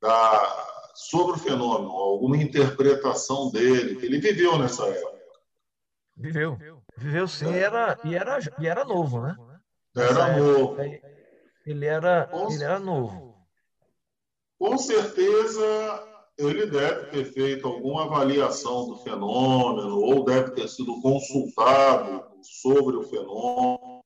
da, 0.00 0.67
sobre 0.98 1.36
o 1.36 1.38
fenômeno, 1.38 1.92
alguma 1.92 2.36
interpretação 2.36 3.52
dele, 3.52 3.94
que 3.94 4.06
ele 4.06 4.18
viveu 4.18 4.58
nessa 4.58 4.84
época. 4.84 5.18
Viveu, 6.16 6.58
viveu 6.96 7.28
sim, 7.28 7.54
é. 7.54 7.60
era, 7.60 7.96
e, 8.02 8.16
era, 8.16 8.38
e 8.58 8.66
era 8.66 8.84
novo, 8.84 9.20
né? 9.20 9.36
Era 9.96 10.36
novo. 10.36 10.76
ele 11.64 11.86
era, 11.86 12.28
ele 12.50 12.64
era 12.64 12.80
novo. 12.80 13.38
Com 14.58 14.76
certeza, 14.76 16.04
ele 16.36 16.66
deve 16.66 17.10
ter 17.10 17.24
feito 17.26 17.68
alguma 17.68 18.06
avaliação 18.06 18.88
do 18.88 18.96
fenômeno, 18.96 20.00
ou 20.00 20.24
deve 20.24 20.50
ter 20.50 20.68
sido 20.68 21.00
consultado 21.00 22.24
sobre 22.42 22.96
o 22.96 23.04
fenômeno. 23.04 24.00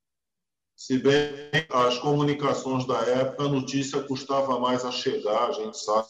Se 0.75 0.99
bem 0.99 1.49
as 1.69 1.97
comunicações 1.97 2.85
da 2.85 2.99
época, 2.99 3.45
a 3.45 3.49
notícia 3.49 4.03
custava 4.03 4.59
mais 4.59 4.85
a 4.85 4.91
chegar, 4.91 5.49
a 5.49 5.51
gente 5.53 5.77
sabe. 5.79 6.07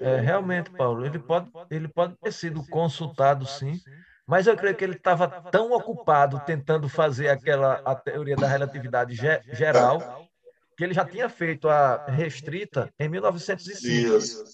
É, 0.00 0.20
realmente, 0.20 0.70
Paulo, 0.70 1.04
ele 1.04 1.18
pode, 1.18 1.50
ele 1.70 1.88
pode 1.88 2.14
ter 2.22 2.32
sido 2.32 2.64
consultado, 2.66 3.46
sim, 3.46 3.80
mas 4.26 4.46
eu 4.46 4.56
creio 4.56 4.74
que 4.74 4.84
ele 4.84 4.94
estava 4.96 5.28
tão 5.50 5.72
ocupado 5.72 6.40
tentando 6.44 6.88
fazer 6.88 7.28
aquela 7.28 7.80
a 7.84 7.94
teoria 7.94 8.36
da 8.36 8.46
relatividade 8.46 9.14
geral 9.14 10.28
que 10.76 10.84
ele 10.84 10.92
já 10.92 11.04
tinha 11.04 11.28
feito 11.28 11.68
a 11.68 12.04
restrita 12.06 12.92
em 12.98 13.08
1905. 13.08 13.86
Isso. 13.86 14.44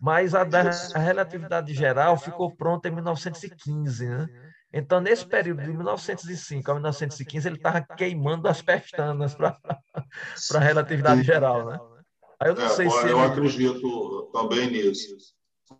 Mas 0.00 0.34
a 0.34 0.44
da 0.44 0.70
a 0.94 0.98
relatividade 0.98 1.74
geral 1.74 2.16
ficou 2.16 2.54
pronta 2.54 2.88
em 2.88 2.92
1915, 2.92 4.08
né? 4.08 4.28
Então, 4.72 5.00
nesse 5.00 5.24
período 5.24 5.62
de 5.62 5.72
1905 5.72 6.70
a 6.70 6.74
1915, 6.74 7.48
ele 7.48 7.56
estava 7.56 7.80
queimando 7.80 8.48
as 8.48 8.60
pestanas 8.60 9.34
para 9.34 9.56
a 10.54 10.58
relatividade 10.58 11.22
geral, 11.22 11.70
né? 11.70 11.78
Aí 12.40 12.50
eu 12.50 12.54
não 12.54 12.64
é, 12.64 12.68
sei 12.68 12.90
se. 12.90 13.08
Eu 13.08 13.18
ele... 13.18 13.26
acredito 13.26 14.30
também 14.32 14.70
nisso. 14.70 15.16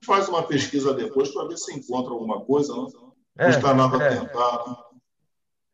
Faz 0.04 0.28
uma 0.28 0.42
pesquisa 0.42 0.94
depois 0.94 1.32
para 1.32 1.48
ver 1.48 1.56
se 1.56 1.74
encontra 1.74 2.12
alguma 2.12 2.44
coisa, 2.44 2.74
não? 2.74 2.84
Né? 2.84 2.90
É, 3.38 3.46
Custa 3.46 3.74
nada 3.74 4.02
é. 4.02 4.16
tentar. 4.16 4.66
Né? 4.66 4.76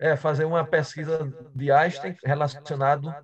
É, 0.00 0.16
fazer 0.16 0.44
uma 0.44 0.64
pesquisa 0.64 1.32
de 1.54 1.70
Einstein 1.70 2.16
relacionado 2.24 3.14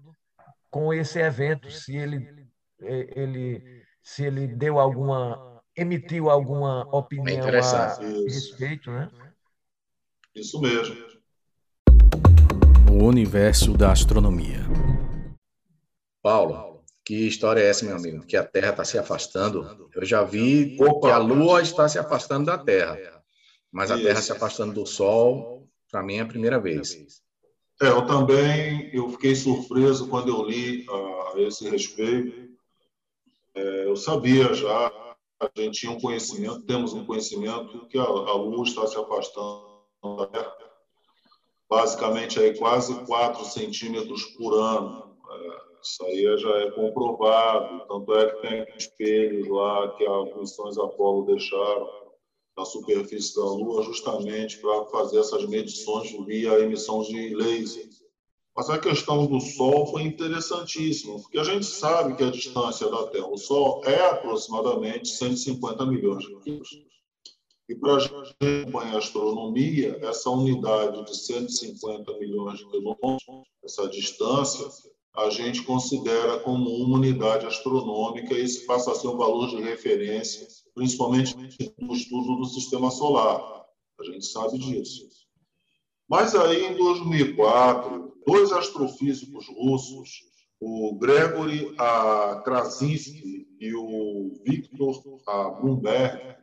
com 0.71 0.95
esse 0.95 1.19
evento, 1.19 1.71
se 1.71 1.97
ele, 1.97 2.49
é, 2.81 3.21
ele, 3.21 3.83
se 4.03 4.25
ele 4.25 4.47
deu 4.47 4.79
alguma, 4.79 5.61
emitiu 5.77 6.31
alguma 6.31 6.87
opinião 6.95 7.49
a 7.49 7.97
respeito, 8.25 8.91
né? 8.93 9.11
Isso 10.35 10.61
mesmo. 10.61 10.95
O 12.93 13.05
universo 13.05 13.77
da 13.77 13.91
astronomia. 13.91 14.61
Paulo, 16.23 16.78
que 17.09 17.27
história 17.27 17.63
é 17.63 17.71
essa, 17.71 17.87
meu 17.87 17.97
amigo? 17.97 18.23
Que 18.27 18.37
a 18.37 18.45
Terra 18.45 18.69
está 18.69 18.85
se 18.85 18.99
afastando. 18.99 19.89
Eu 19.95 20.05
já 20.05 20.23
vi 20.23 20.77
que 20.77 21.07
a 21.07 21.17
Lua 21.17 21.63
está 21.63 21.89
se 21.89 21.99
afastando 21.99 22.45
da 22.45 22.59
Terra, 22.59 22.99
mas 23.73 23.91
a 23.91 23.97
Terra 23.97 24.21
se 24.21 24.31
afastando 24.31 24.75
do 24.75 24.85
Sol, 24.85 25.67
para 25.91 26.03
mim 26.03 26.17
é 26.17 26.21
a 26.21 26.27
primeira 26.27 26.61
vez. 26.61 27.23
É, 27.81 27.89
eu 27.89 28.05
também 28.07 28.95
eu 28.95 29.09
fiquei 29.09 29.35
surpreso 29.35 30.07
quando 30.09 30.29
eu 30.29 30.43
li 30.43 30.85
a, 30.87 31.33
a 31.33 31.41
esse 31.41 31.67
respeito. 31.71 32.51
É, 33.55 33.87
eu 33.87 33.97
sabia 33.97 34.53
já, 34.53 34.93
a 35.41 35.51
gente 35.57 35.81
tinha 35.81 35.93
um 35.93 36.01
conhecimento, 36.01 36.67
temos 36.67 36.93
um 36.93 37.07
conhecimento 37.07 37.87
que 37.87 37.97
a, 37.97 38.03
a 38.03 38.35
Lua 38.35 38.65
está 38.65 38.87
se 38.87 38.99
afastando 38.99 39.65
da 40.19 40.27
Terra, 40.27 40.55
basicamente 41.71 42.39
aí 42.39 42.55
quase 42.59 42.95
4 43.07 43.47
centímetros 43.47 44.25
por 44.37 44.53
ano. 44.53 45.09
Isso 45.83 46.05
aí 46.05 46.39
já 46.39 46.57
é 46.59 46.71
comprovado, 46.73 47.87
tanto 47.87 48.15
é 48.15 48.31
que 48.31 48.43
tem 48.43 48.77
espelhos 48.77 49.49
lá 49.49 49.97
que 49.97 50.05
as 50.05 50.37
missões 50.37 50.77
Apolo 50.77 51.27
deixaram 51.27 51.89
na 52.57 52.65
superfície 52.65 53.37
da 53.37 53.45
Lua, 53.45 53.85
justamente 53.85 54.59
para 54.59 54.85
fazer 54.87 55.21
essas 55.21 55.47
medições 55.47 56.11
via 56.27 56.59
emissão 56.59 57.03
de 57.03 57.35
laser. 57.35 57.89
Mas 58.57 58.69
a 58.69 58.79
questão 58.79 59.25
do 59.27 59.41
Sol 59.41 59.87
foi 59.87 60.03
interessantíssima, 60.03 61.21
porque 61.21 61.39
a 61.39 61.45
gente 61.45 61.65
sabe 61.65 62.17
que 62.17 62.25
a 62.25 62.31
distância 62.31 62.91
da 62.91 63.07
Terra 63.07 63.27
ao 63.27 63.39
Sol 63.39 63.85
é 63.85 64.09
aproximadamente 64.09 65.07
150 65.09 65.87
milhões 65.87 66.25
de 66.25 66.35
quilômetros. 66.41 66.89
E 67.69 67.75
para 67.77 67.95
a 67.95 67.99
gente 68.01 68.35
acompanhar 68.41 68.97
a 68.97 68.99
astronomia, 68.99 69.99
essa 70.03 70.29
unidade 70.31 71.05
de 71.05 71.17
150 71.17 72.19
milhões 72.19 72.59
de 72.59 72.67
quilômetros, 72.69 73.23
essa 73.63 73.89
distância, 73.89 74.67
a 75.17 75.31
gente 75.31 75.63
considera 75.63 76.39
como 76.41 76.71
uma 76.71 76.99
unidade 76.99 77.47
astronômica 77.47 78.35
e 78.35 78.43
esse 78.43 78.67
passa 78.67 78.93
a 78.93 78.95
ser 78.95 79.09
um 79.09 79.17
valor 79.17 79.49
de 79.49 79.61
referência, 79.63 80.47
principalmente 80.75 81.35
no 81.79 81.95
estudo 81.95 82.37
do 82.37 82.45
sistema 82.45 82.91
solar. 82.91 83.67
A 84.01 84.05
gente 84.05 84.27
sabe 84.27 84.59
disso. 84.59 85.09
Mas 86.09 86.35
aí, 86.35 86.67
em 86.67 86.77
2004, 86.77 88.15
dois 88.27 88.53
astrofísicos 88.53 89.47
russos, 89.49 90.23
o 90.61 90.97
Gregory 90.97 91.75
Krasinski 92.45 93.47
e 93.61 93.75
o 93.75 94.41
Viktor 94.45 95.03
a 95.27 95.51
Bloomberg, 95.51 96.37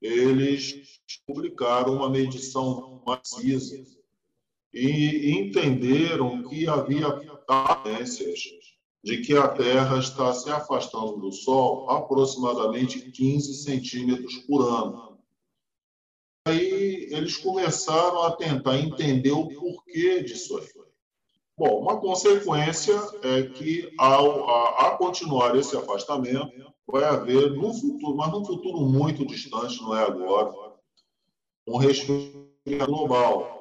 eles 0.00 1.00
publicaram 1.26 1.94
uma 1.94 2.10
medição 2.10 3.02
maciça 3.06 3.74
e 4.74 5.30
entenderam 5.30 6.42
que 6.48 6.68
havia 6.68 7.08
tendências 7.46 8.40
de 9.04 9.18
que 9.18 9.36
a 9.36 9.46
Terra 9.46 9.98
está 9.98 10.32
se 10.34 10.50
afastando 10.50 11.18
do 11.18 11.30
Sol 11.30 11.88
aproximadamente 11.88 13.12
15 13.12 13.54
centímetros 13.62 14.38
por 14.38 14.62
ano. 14.62 15.18
Aí 16.46 17.08
eles 17.10 17.36
começaram 17.36 18.22
a 18.22 18.32
tentar 18.32 18.78
entender 18.78 19.30
o 19.30 19.48
porquê 19.48 20.22
disso 20.22 20.58
aí. 20.58 20.66
Bom, 21.56 21.82
uma 21.82 22.00
consequência 22.00 22.94
é 23.22 23.42
que, 23.44 23.94
ao 23.96 24.48
a, 24.50 24.88
a 24.88 24.96
continuar 24.96 25.54
esse 25.56 25.76
afastamento, 25.76 26.74
vai 26.86 27.04
haver 27.04 27.52
no 27.52 27.72
futuro, 27.72 28.16
mas 28.16 28.32
num 28.32 28.44
futuro 28.44 28.80
muito 28.80 29.24
distante, 29.24 29.80
não 29.80 29.96
é 29.96 30.02
agora, 30.02 30.52
um 31.66 31.76
resfriamento 31.76 32.86
global 32.86 33.53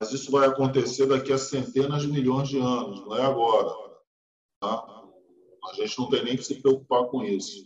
mas 0.00 0.12
isso 0.12 0.30
vai 0.30 0.46
acontecer 0.46 1.06
daqui 1.06 1.32
a 1.32 1.38
centenas 1.38 2.02
de 2.02 2.08
milhões 2.08 2.48
de 2.48 2.58
anos, 2.58 3.00
não 3.00 3.16
é 3.16 3.22
agora. 3.22 3.74
Tá? 4.60 5.04
A 5.70 5.74
gente 5.74 5.98
não 5.98 6.08
tem 6.08 6.24
nem 6.24 6.36
que 6.36 6.44
se 6.44 6.60
preocupar 6.60 7.06
com 7.06 7.22
isso. 7.22 7.64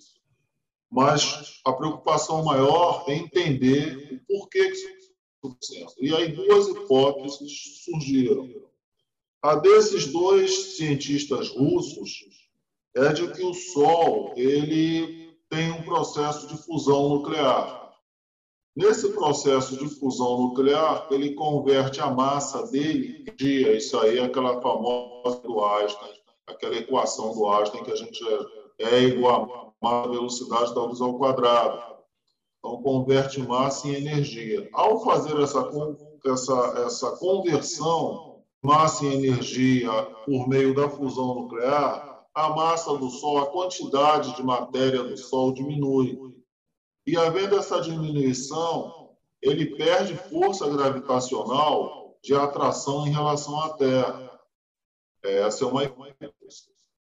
Mas 0.90 1.60
a 1.64 1.72
preocupação 1.72 2.44
maior 2.44 3.04
é 3.08 3.14
entender 3.14 4.22
o 4.28 4.38
porquê 4.38 4.70
que 4.70 4.76
isso 4.76 4.88
está 4.88 5.14
acontecendo. 5.42 5.92
E 5.98 6.14
aí 6.14 6.32
duas 6.32 6.68
hipóteses 6.68 7.84
surgiram. 7.84 8.48
A 9.42 9.56
desses 9.56 10.06
dois 10.06 10.76
cientistas 10.76 11.48
russos 11.48 12.28
é 12.94 13.12
de 13.12 13.32
que 13.32 13.42
o 13.42 13.54
Sol 13.54 14.34
ele 14.36 15.36
tem 15.48 15.70
um 15.70 15.82
processo 15.82 16.46
de 16.46 16.56
fusão 16.62 17.08
nuclear. 17.08 17.79
Nesse 18.76 19.10
processo 19.12 19.76
de 19.76 19.88
fusão 19.88 20.38
nuclear, 20.38 21.06
ele 21.10 21.34
converte 21.34 22.00
a 22.00 22.10
massa 22.10 22.66
dele 22.70 23.24
em 23.28 23.36
dia. 23.36 23.76
Isso 23.76 23.98
aí 23.98 24.18
é 24.18 24.24
aquela 24.24 24.60
famosa 24.60 25.40
do 25.42 25.64
Einstein, 25.64 26.12
aquela 26.46 26.76
equação 26.76 27.34
do 27.34 27.48
Einstein 27.48 27.82
que 27.82 27.92
a 27.92 27.96
gente 27.96 28.24
é, 28.78 28.94
é 28.94 29.02
igual 29.02 29.74
a 29.82 30.02
velocidade 30.02 30.74
da 30.74 30.84
luz 30.84 31.00
ao 31.00 31.18
quadrado. 31.18 31.90
Então, 32.58 32.82
converte 32.82 33.40
massa 33.40 33.88
em 33.88 33.94
energia. 33.94 34.68
Ao 34.72 35.02
fazer 35.02 35.38
essa, 35.40 35.68
essa, 36.26 36.84
essa 36.86 37.16
conversão 37.16 38.42
massa 38.62 39.04
em 39.06 39.14
energia 39.14 39.90
por 40.26 40.46
meio 40.46 40.74
da 40.74 40.88
fusão 40.88 41.34
nuclear, 41.34 42.24
a 42.34 42.50
massa 42.50 42.96
do 42.96 43.08
Sol, 43.08 43.38
a 43.38 43.46
quantidade 43.46 44.36
de 44.36 44.42
matéria 44.42 45.02
do 45.02 45.16
Sol 45.16 45.52
diminui. 45.52 46.18
E 47.10 47.16
havendo 47.16 47.58
essa 47.58 47.80
diminuição, 47.80 49.16
ele 49.42 49.74
perde 49.74 50.14
força 50.14 50.68
gravitacional 50.70 52.16
de 52.22 52.36
atração 52.36 53.04
em 53.04 53.10
relação 53.10 53.60
à 53.60 53.70
Terra. 53.70 54.40
Essa 55.24 55.64
é 55.64 55.66
uma 55.66 55.82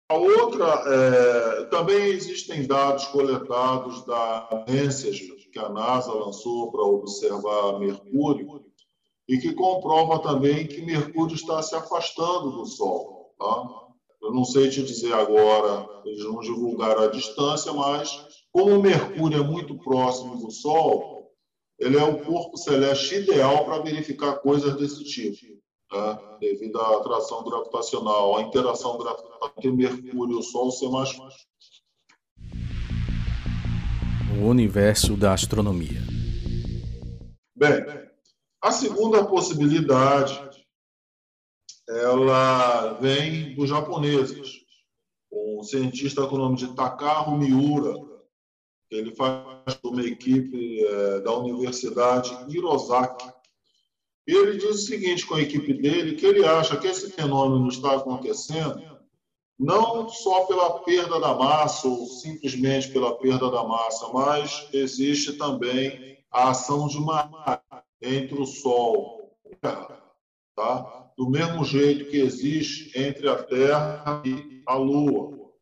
a 0.09 0.15
outra, 0.15 0.67
é, 0.87 1.65
também 1.67 2.07
existem 2.07 2.67
dados 2.67 3.07
coletados 3.09 4.05
da 4.07 4.65
Messenger, 4.67 5.37
que 5.53 5.59
a 5.59 5.69
NASA 5.69 6.13
lançou 6.13 6.73
para 6.73 6.83
observar 6.83 7.79
Mercúrio, 7.79 8.65
e 9.29 9.37
que 9.37 9.55
comprova 9.55 10.19
também 10.21 10.67
que 10.67 10.81
Mercúrio 10.81 11.35
está 11.35 11.63
se 11.63 11.75
afastando 11.75 12.51
do 12.51 12.65
Sol. 12.65 13.35
Tá? 13.39 13.69
Eu 14.23 14.33
não 14.33 14.45
sei 14.45 14.71
te 14.71 14.83
dizer 14.83 15.13
agora, 15.13 15.87
eles 16.07 16.25
não 16.25 16.41
divulgaram 16.41 17.03
a 17.03 17.09
distância, 17.09 17.73
mas 17.75 18.32
como 18.53 18.77
o 18.77 18.83
Mercúrio 18.83 19.43
é 19.43 19.47
muito 19.47 19.77
próximo 19.79 20.37
do 20.37 20.51
Sol, 20.51 21.33
ele 21.79 21.97
é 21.97 22.05
o 22.05 22.23
corpo 22.23 22.57
celeste 22.57 23.17
ideal 23.17 23.65
para 23.65 23.83
verificar 23.83 24.37
coisas 24.37 24.77
desse 24.77 25.03
tipo, 25.05 25.59
tá? 25.89 26.39
devido 26.39 26.79
à 26.79 26.99
atração 26.99 27.43
gravitacional, 27.43 28.37
a 28.37 28.43
interação 28.43 28.99
gravitacional 28.99 29.53
entre 29.57 29.73
Mercúrio 29.73 30.37
e 30.37 30.39
o 30.39 30.43
Sol 30.43 30.71
ser 30.71 30.89
mais 30.91 31.11
o 34.41 34.47
universo 34.47 35.17
da 35.17 35.33
astronomia. 35.35 36.01
Bem, 37.55 37.85
a 38.61 38.73
segunda 38.73 39.25
possibilidade 39.25 40.41
ela 41.89 42.95
vem 42.95 43.55
dos 43.55 43.69
japoneses. 43.69 44.63
Um 45.31 45.63
cientista 45.63 46.27
com 46.27 46.37
o 46.37 46.39
nome 46.39 46.57
de 46.57 46.75
Takaru 46.75 47.37
Miura, 47.37 47.95
ele 48.95 49.15
faz 49.15 49.79
uma 49.85 50.03
equipe 50.03 50.85
é, 50.85 51.21
da 51.21 51.37
Universidade 51.37 52.31
Hirosaki. 52.49 53.31
E 54.27 54.35
ele 54.35 54.57
diz 54.57 54.71
o 54.71 54.87
seguinte 54.87 55.27
com 55.27 55.35
a 55.35 55.43
equipe 55.43 55.73
dele, 55.75 56.15
que 56.15 56.27
ele 56.27 56.45
acha 56.45 56.77
que 56.77 56.87
esse 56.87 57.11
fenômeno 57.11 57.69
está 57.69 57.97
acontecendo 57.97 58.93
não 59.63 60.09
só 60.09 60.45
pela 60.47 60.81
perda 60.81 61.21
da 61.21 61.35
massa 61.35 61.87
ou 61.87 62.07
simplesmente 62.07 62.91
pela 62.91 63.17
perda 63.17 63.49
da 63.49 63.63
massa, 63.63 64.09
mas 64.09 64.69
existe 64.73 65.35
também 65.35 66.19
a 66.31 66.51
ação 66.51 66.89
de 66.89 66.97
uma 66.97 67.63
entre 68.01 68.41
o 68.41 68.45
Sol 68.45 69.37
e 69.45 69.55
a 69.55 69.57
Terra, 69.57 70.03
tá? 70.57 71.13
Do 71.17 71.31
mesmo 71.31 71.65
jeito 71.65 72.11
que 72.11 72.17
existe 72.17 72.99
entre 72.99 73.29
a 73.29 73.41
Terra 73.41 74.23
e 74.25 74.63
a 74.67 74.75
Lua. 74.75 75.53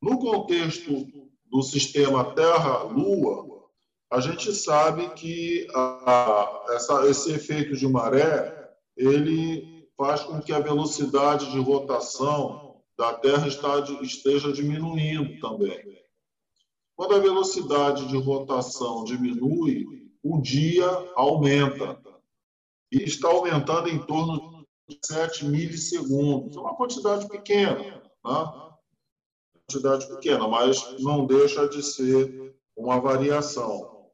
No 0.00 0.18
contexto 0.18 1.21
do 1.52 1.62
sistema 1.62 2.32
Terra-Lua, 2.34 3.68
a 4.10 4.20
gente 4.20 4.54
sabe 4.54 5.10
que 5.10 5.68
a, 5.74 6.64
essa, 6.70 7.06
esse 7.06 7.30
efeito 7.30 7.76
de 7.76 7.86
maré 7.86 8.72
ele 8.96 9.86
faz 9.96 10.22
com 10.22 10.40
que 10.40 10.50
a 10.50 10.60
velocidade 10.60 11.50
de 11.50 11.58
rotação 11.58 12.80
da 12.98 13.12
Terra 13.12 13.46
esteja 13.46 14.50
diminuindo 14.50 15.38
também. 15.40 15.78
Quando 16.96 17.16
a 17.16 17.20
velocidade 17.20 18.06
de 18.08 18.16
rotação 18.16 19.04
diminui, 19.04 19.86
o 20.22 20.40
dia 20.40 20.86
aumenta. 21.14 22.00
e 22.90 23.02
está 23.02 23.28
aumentando 23.28 23.88
em 23.88 23.98
torno 23.98 24.66
de 24.88 24.98
7 25.04 25.46
milissegundos. 25.46 26.56
É 26.56 26.60
uma 26.60 26.76
quantidade 26.76 27.28
pequena, 27.28 28.02
né? 28.24 28.71
Quantidade 29.66 30.06
pequena, 30.08 30.48
mas 30.48 30.98
não 31.00 31.26
deixa 31.26 31.68
de 31.68 31.82
ser 31.82 32.54
uma 32.76 33.00
variação. 33.00 34.06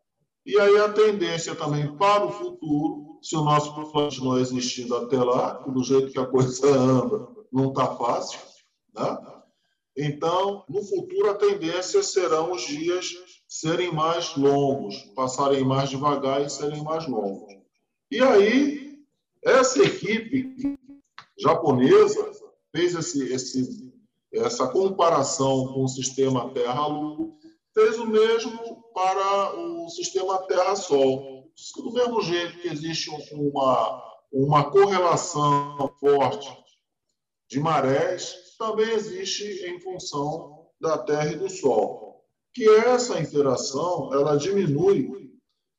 E 0.46 0.58
aí 0.58 0.78
a 0.78 0.88
tendência 0.88 1.54
também 1.54 1.94
para 1.96 2.24
o 2.24 2.32
futuro, 2.32 3.18
se 3.22 3.36
o 3.36 3.44
nosso 3.44 3.74
plano 3.90 4.10
não 4.22 4.38
existindo 4.38 4.96
até 4.96 5.22
lá, 5.22 5.52
do 5.66 5.82
jeito 5.82 6.12
que 6.12 6.18
a 6.18 6.26
coisa 6.26 6.66
anda, 6.68 7.28
não 7.52 7.68
está 7.68 7.94
fácil, 7.96 8.40
né? 8.94 9.18
Então, 9.96 10.64
no 10.68 10.82
futuro, 10.84 11.30
a 11.30 11.34
tendência 11.34 12.02
serão 12.04 12.52
os 12.52 12.62
dias 12.62 13.12
serem 13.48 13.92
mais 13.92 14.36
longos, 14.36 14.96
passarem 15.16 15.64
mais 15.64 15.90
devagar 15.90 16.40
e 16.40 16.48
serem 16.48 16.84
mais 16.84 17.08
longos. 17.08 17.52
E 18.10 18.20
aí, 18.22 18.96
essa 19.42 19.82
equipe 19.82 20.78
japonesa 21.36 22.30
fez 22.70 22.94
esse, 22.94 23.32
esse, 23.32 23.87
essa 24.32 24.68
comparação 24.68 25.72
com 25.72 25.84
o 25.84 25.88
sistema 25.88 26.52
Terra-Lua, 26.52 27.30
fez 27.74 27.98
o 27.98 28.06
mesmo 28.06 28.82
para 28.92 29.56
o 29.58 29.88
sistema 29.88 30.38
Terra-Sol. 30.46 31.48
Do 31.76 31.92
mesmo 31.92 32.22
jeito 32.22 32.60
que 32.60 32.68
existe 32.68 33.10
uma, 33.32 34.02
uma 34.32 34.70
correlação 34.70 35.92
forte 35.98 36.48
de 37.48 37.58
marés, 37.58 38.56
também 38.58 38.90
existe 38.90 39.44
em 39.66 39.80
função 39.80 40.66
da 40.80 40.98
Terra 40.98 41.32
e 41.32 41.36
do 41.36 41.48
Sol. 41.48 42.24
Que 42.52 42.68
essa 42.68 43.20
interação 43.20 44.12
ela 44.12 44.36
diminui 44.36 45.27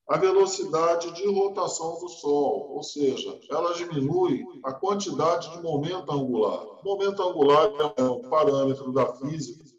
a 0.10 0.18
velocidade 0.18 1.12
de 1.12 1.28
rotação 1.32 2.00
do 2.00 2.10
Sol, 2.10 2.72
ou 2.72 2.82
seja, 2.82 3.40
ela 3.50 3.76
diminui 3.76 4.44
a 4.64 4.74
quantidade 4.74 5.52
de 5.52 5.62
momento 5.62 6.12
angular. 6.12 6.66
Momento 6.84 7.22
angular 7.22 7.70
é 7.96 8.04
um 8.04 8.28
parâmetro 8.28 8.92
da 8.92 9.14
física 9.14 9.70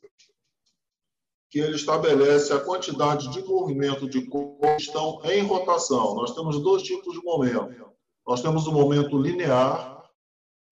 que 1.50 1.58
ele 1.58 1.74
estabelece 1.74 2.52
a 2.52 2.60
quantidade 2.60 3.28
de 3.30 3.42
movimento 3.42 4.08
de 4.08 4.24
corpos 4.26 4.70
que 4.76 4.82
estão 4.82 5.20
em 5.24 5.42
rotação. 5.42 6.14
Nós 6.14 6.32
temos 6.32 6.62
dois 6.62 6.84
tipos 6.84 7.12
de 7.12 7.24
momento. 7.24 7.90
Nós 8.24 8.40
temos 8.40 8.68
o 8.68 8.72
momento 8.72 9.18
linear, 9.18 10.08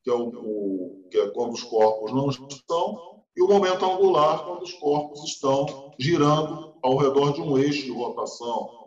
que 0.05 0.11
é, 0.11 0.14
o, 0.14 0.29
o, 0.29 1.09
que 1.11 1.18
é 1.18 1.29
quando 1.31 1.55
os 1.55 1.64
corpos 1.64 2.12
não 2.12 2.29
estão, 2.29 3.25
e 3.37 3.42
o 3.42 3.49
momento 3.49 3.85
angular, 3.85 4.44
quando 4.44 4.62
os 4.62 4.73
corpos 4.75 5.25
estão 5.25 5.92
girando 5.99 6.75
ao 6.81 6.97
redor 6.97 7.33
de 7.33 7.40
um 7.40 7.59
eixo 7.59 7.83
de 7.83 7.90
rotação. 7.90 8.78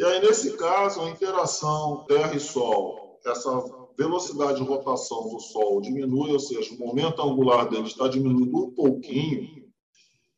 E 0.00 0.02
aí, 0.02 0.18
nesse 0.18 0.56
caso, 0.56 1.02
a 1.02 1.10
interação 1.10 2.06
Terra 2.08 2.34
e 2.34 2.40
Sol, 2.40 3.20
essa 3.22 3.50
velocidade 3.98 4.58
de 4.58 4.66
rotação 4.66 5.28
do 5.28 5.38
Sol 5.38 5.78
diminui, 5.82 6.32
ou 6.32 6.40
seja, 6.40 6.72
o 6.72 6.78
momento 6.78 7.20
angular 7.20 7.68
dele 7.68 7.86
está 7.86 8.08
diminuindo 8.08 8.64
um 8.64 8.70
pouquinho, 8.70 9.70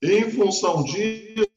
em 0.02 0.28
função 0.32 0.82
de 0.82 1.48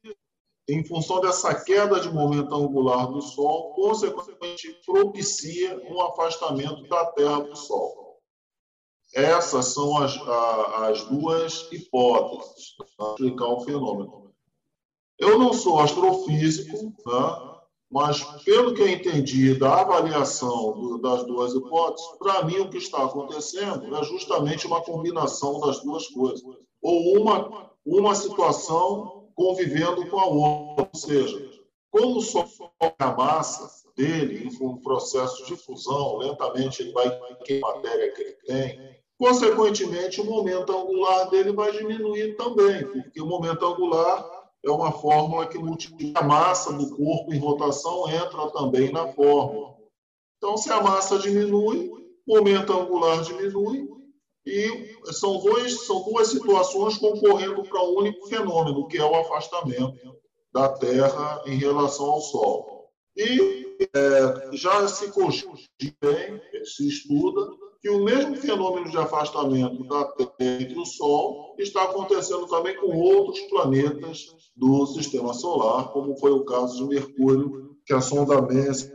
em 0.69 0.85
função 0.85 1.19
dessa 1.19 1.55
queda 1.63 1.99
de 1.99 2.13
momento 2.13 2.53
angular 2.53 3.07
do 3.07 3.23
Sol, 3.23 3.73
consequentemente 3.73 4.79
propicia 4.85 5.75
um 5.91 5.99
afastamento 6.01 6.87
da 6.87 7.07
Terra 7.07 7.39
do 7.39 7.55
Sol. 7.55 8.21
Essas 9.15 9.65
são 9.65 9.97
as, 9.97 10.15
as 10.75 11.03
duas 11.05 11.67
hipóteses 11.71 12.75
para 12.95 13.13
explicar 13.13 13.47
o 13.47 13.61
fenômeno. 13.61 14.31
Eu 15.17 15.39
não 15.39 15.53
sou 15.53 15.79
astrofísico, 15.79 16.93
né? 17.03 17.54
Mas 17.91 18.21
pelo 18.43 18.73
que 18.73 18.81
eu 18.81 18.89
entendi 18.89 19.53
da 19.53 19.81
avaliação 19.81 20.73
do, 20.73 20.97
das 20.97 21.25
duas 21.25 21.53
hipóteses, 21.53 22.07
para 22.17 22.43
mim 22.43 22.59
o 22.59 22.69
que 22.69 22.77
está 22.77 23.03
acontecendo 23.03 23.95
é 23.95 24.03
justamente 24.03 24.67
uma 24.67 24.81
combinação 24.81 25.59
das 25.59 25.81
duas 25.83 26.07
coisas, 26.07 26.43
ou 26.81 27.21
uma 27.21 27.73
uma 27.85 28.15
situação 28.15 29.29
convivendo 29.35 30.07
com 30.07 30.19
a 30.19 30.25
outra. 30.25 30.89
Ou 30.91 30.99
seja, 30.99 31.51
como 31.91 32.19
só 32.21 32.47
a 32.99 33.11
massa 33.11 33.69
dele, 33.95 34.49
em 34.49 34.65
um 34.65 34.77
processo 34.77 35.45
de 35.45 35.55
fusão, 35.55 36.17
lentamente 36.17 36.81
ele 36.81 36.91
vai 36.91 37.09
queimar 37.45 37.71
a 37.71 37.75
matéria 37.75 38.11
que 38.11 38.21
ele 38.21 38.33
tem, 38.45 38.95
consequentemente 39.17 40.19
o 40.19 40.25
momento 40.25 40.75
angular 40.75 41.29
dele 41.29 41.53
vai 41.53 41.71
diminuir 41.71 42.35
também, 42.35 42.85
porque 42.85 43.21
o 43.21 43.27
momento 43.27 43.65
angular 43.65 44.34
é 44.65 44.71
uma 44.71 44.91
fórmula 44.91 45.47
que 45.47 45.57
multiplica 45.57 46.19
a 46.19 46.23
massa 46.23 46.73
do 46.73 46.95
corpo 46.95 47.33
em 47.33 47.37
rotação, 47.37 48.09
entra 48.09 48.49
também 48.51 48.91
na 48.91 49.07
fórmula. 49.13 49.75
Então, 50.37 50.57
se 50.57 50.71
a 50.71 50.81
massa 50.81 51.19
diminui, 51.19 51.91
o 52.27 52.35
momento 52.35 52.73
angular 52.73 53.21
diminui, 53.21 53.87
e 54.45 54.95
são, 55.11 55.39
dois, 55.39 55.85
são 55.85 56.03
duas 56.03 56.27
situações 56.27 56.97
concorrendo 56.97 57.63
para 57.63 57.81
um 57.81 57.97
único 57.97 58.27
fenômeno, 58.27 58.87
que 58.87 58.97
é 58.97 59.05
o 59.05 59.15
afastamento 59.15 60.15
da 60.53 60.69
Terra 60.69 61.43
em 61.45 61.57
relação 61.57 62.05
ao 62.05 62.21
Sol. 62.21 62.91
E 63.15 63.77
é, 63.93 64.55
já 64.55 64.87
se 64.87 65.11
bem, 66.01 66.41
se 66.63 66.87
estuda, 66.87 67.41
que 67.85 67.89
o 67.91 68.03
mesmo 68.03 68.35
fenômeno 68.35 68.89
de 68.89 68.97
afastamento 68.97 69.83
da 69.83 70.05
Terra 70.05 70.59
entre 70.59 70.79
o 70.79 70.87
Sol 70.87 71.53
está 71.59 71.83
acontecendo 71.83 72.47
também 72.47 72.75
com 72.77 72.87
outros 72.97 73.39
planetas 73.41 74.25
do 74.55 74.87
Sistema 74.87 75.35
Solar, 75.35 75.89
como 75.89 76.17
foi 76.17 76.31
o 76.31 76.43
caso 76.43 76.77
de 76.77 76.95
Mercúrio, 76.95 77.77
que 77.85 77.93
a 77.93 78.01
sonda 78.01 78.41
MESS 78.41 78.91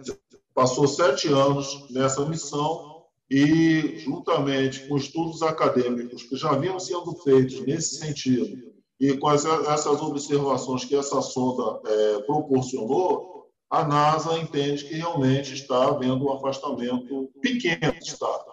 passou 0.52 0.88
sete 0.88 1.28
anos 1.28 1.86
nessa 1.88 2.24
missão 2.24 3.04
e, 3.30 3.96
juntamente 3.98 4.88
com 4.88 4.96
estudos 4.96 5.40
acadêmicos 5.40 6.24
que 6.24 6.34
já 6.34 6.50
vinham 6.56 6.80
sendo 6.80 7.14
feitos 7.22 7.60
nesse 7.60 7.94
sentido, 7.94 8.72
e 8.98 9.16
com 9.16 9.30
essas 9.30 10.02
observações 10.02 10.84
que 10.84 10.96
essa 10.96 11.22
sonda 11.22 11.80
é, 11.86 12.22
proporcionou, 12.22 13.46
a 13.70 13.84
NASA 13.84 14.36
entende 14.36 14.84
que 14.84 14.94
realmente 14.94 15.54
está 15.54 15.90
havendo 15.90 16.24
um 16.24 16.32
afastamento 16.32 17.30
pequeno 17.40 17.92
do 17.92 18.04
Estado. 18.04 18.49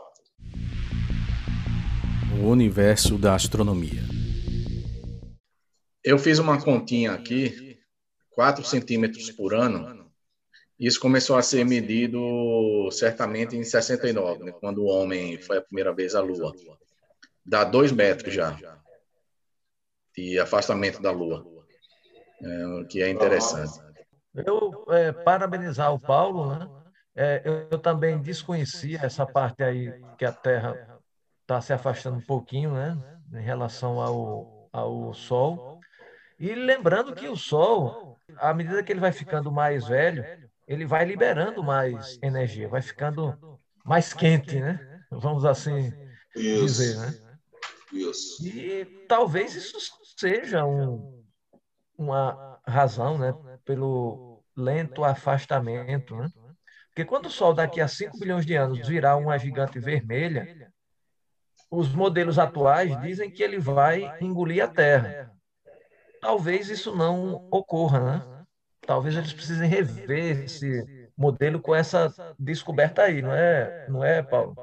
O 2.39 2.49
universo 2.49 3.17
da 3.17 3.35
astronomia. 3.35 4.01
Eu 6.03 6.17
fiz 6.19 6.39
uma 6.39 6.61
continha 6.61 7.13
aqui, 7.13 7.79
4 8.31 8.63
centímetros 8.63 9.31
por 9.31 9.53
ano, 9.53 10.07
isso 10.79 10.99
começou 10.99 11.35
a 11.35 11.41
ser 11.41 11.65
medido 11.65 12.89
certamente 12.91 13.55
em 13.55 13.63
69, 13.63 14.43
né, 14.43 14.51
quando 14.59 14.83
o 14.83 14.87
homem 14.87 15.41
foi 15.41 15.57
a 15.57 15.61
primeira 15.61 15.93
vez 15.93 16.13
à 16.13 16.21
Lua. 16.21 16.53
Dá 17.43 17.63
dois 17.63 17.91
metros 17.91 18.33
já 18.33 18.55
de 20.15 20.39
afastamento 20.39 21.01
da 21.01 21.11
Lua, 21.11 21.45
é, 22.41 22.83
que 22.85 23.01
é 23.01 23.09
interessante. 23.09 23.79
Eu 24.35 24.85
é, 24.89 25.11
parabenizar 25.11 25.93
o 25.93 25.99
Paulo, 25.99 26.55
né? 26.55 26.69
É, 27.15 27.41
eu, 27.43 27.67
eu, 27.71 27.79
também 27.79 28.21
desconhecia 28.21 28.99
essa 29.01 29.25
parte 29.25 29.63
aí 29.63 29.91
que 30.19 30.23
a 30.23 30.31
Terra 30.31 30.96
está 31.47 31.61
se 31.61 31.71
afastando 31.71 32.17
um 32.17 32.21
pouquinho, 32.21 32.73
né, 32.73 32.97
em 33.33 33.41
relação 33.41 34.01
ao, 34.01 34.69
ao 34.73 35.13
Sol. 35.13 35.79
E 36.37 36.53
lembrando 36.53 37.15
que 37.15 37.29
o 37.29 37.37
Sol, 37.37 38.19
à 38.35 38.53
medida 38.53 38.83
que 38.83 38.91
ele 38.91 38.99
vai 38.99 39.13
ficando 39.13 39.49
mais 39.49 39.87
velho, 39.87 40.25
ele 40.67 40.85
vai 40.85 41.05
liberando 41.05 41.63
mais 41.63 42.19
energia, 42.21 42.67
vai 42.67 42.81
ficando 42.81 43.57
mais 43.85 44.13
quente, 44.13 44.59
né? 44.59 45.05
Vamos 45.09 45.45
assim 45.45 45.93
isso. 46.35 46.65
dizer, 46.65 46.97
né? 46.97 47.17
Isso. 47.93 48.45
E 48.45 48.83
talvez 49.07 49.55
isso 49.55 49.77
seja 50.17 50.65
um, 50.65 51.23
uma 51.97 52.59
razão, 52.67 53.17
né, 53.17 53.33
pelo 53.63 54.43
lento 54.53 55.05
afastamento, 55.05 56.17
né? 56.17 56.29
Porque 56.89 57.05
quando 57.05 57.27
o 57.27 57.31
Sol 57.31 57.53
daqui 57.53 57.79
a 57.79 57.87
5 57.87 58.19
bilhões 58.19 58.45
de 58.45 58.55
anos 58.55 58.85
virar 58.85 59.15
uma 59.15 59.37
gigante 59.37 59.79
vermelha, 59.79 60.73
os 61.69 61.93
modelos 61.93 62.39
atuais 62.39 62.99
dizem 63.01 63.29
que 63.29 63.43
ele 63.43 63.59
vai 63.59 64.11
engolir 64.21 64.63
a 64.63 64.67
Terra. 64.67 65.31
Talvez 66.21 66.69
isso 66.69 66.95
não 66.95 67.47
ocorra, 67.51 67.99
né? 67.99 68.37
talvez 68.87 69.15
eles 69.15 69.33
precisem 69.33 69.67
rever 69.67 70.45
esse 70.45 71.09
modelo 71.15 71.59
com 71.59 71.75
essa 71.75 72.13
descoberta 72.39 73.03
aí, 73.03 73.21
não 73.21 73.33
é, 73.33 73.85
não 73.89 74.03
é, 74.03 74.23
Paulo? 74.23 74.55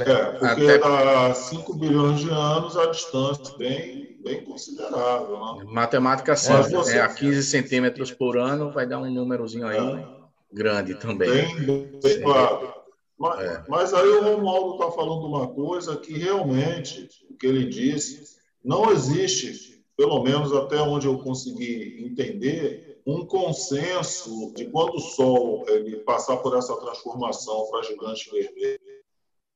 É, 0.00 0.24
porque 0.38 0.70
Até... 0.70 0.86
há 0.86 1.34
5 1.34 1.74
bilhões 1.74 2.20
de 2.20 2.30
anos 2.30 2.76
a 2.76 2.86
distância 2.86 3.56
bem, 3.56 4.18
bem 4.22 4.44
considerável. 4.44 5.56
Né? 5.56 5.64
Matemática 5.66 6.36
simples, 6.36 6.72
é, 6.72 6.76
você... 6.76 6.98
é, 6.98 7.00
a 7.02 7.08
15 7.08 7.42
centímetros 7.42 8.12
por 8.12 8.36
ano 8.36 8.70
vai 8.70 8.86
dar 8.86 8.98
um 8.98 9.10
númerozinho 9.10 9.66
aí 9.66 9.76
é. 9.78 10.06
grande 10.52 10.94
também. 10.94 11.30
Bem, 11.64 12.00
bem 12.00 12.22
claro. 12.22 12.74
Mas, 13.18 13.40
é. 13.40 13.64
mas 13.68 13.94
aí 13.94 14.08
o 14.08 14.22
Romualdo 14.22 14.74
está 14.74 14.90
falando 14.90 15.26
uma 15.26 15.48
coisa 15.48 15.96
que 15.96 16.12
realmente, 16.12 17.08
o 17.30 17.36
que 17.36 17.46
ele 17.46 17.64
disse, 17.66 18.36
não 18.62 18.90
existe, 18.90 19.82
pelo 19.96 20.22
menos 20.22 20.52
até 20.52 20.80
onde 20.80 21.06
eu 21.06 21.18
consegui 21.18 22.04
entender, 22.04 23.00
um 23.06 23.24
consenso 23.24 24.52
de 24.54 24.66
quando 24.66 24.96
o 24.96 25.00
Sol 25.00 25.64
ele 25.68 25.98
passar 25.98 26.38
por 26.38 26.56
essa 26.56 26.76
transformação 26.76 27.68
para 27.70 27.84
gigante 27.84 28.28
vermelho, 28.30 28.80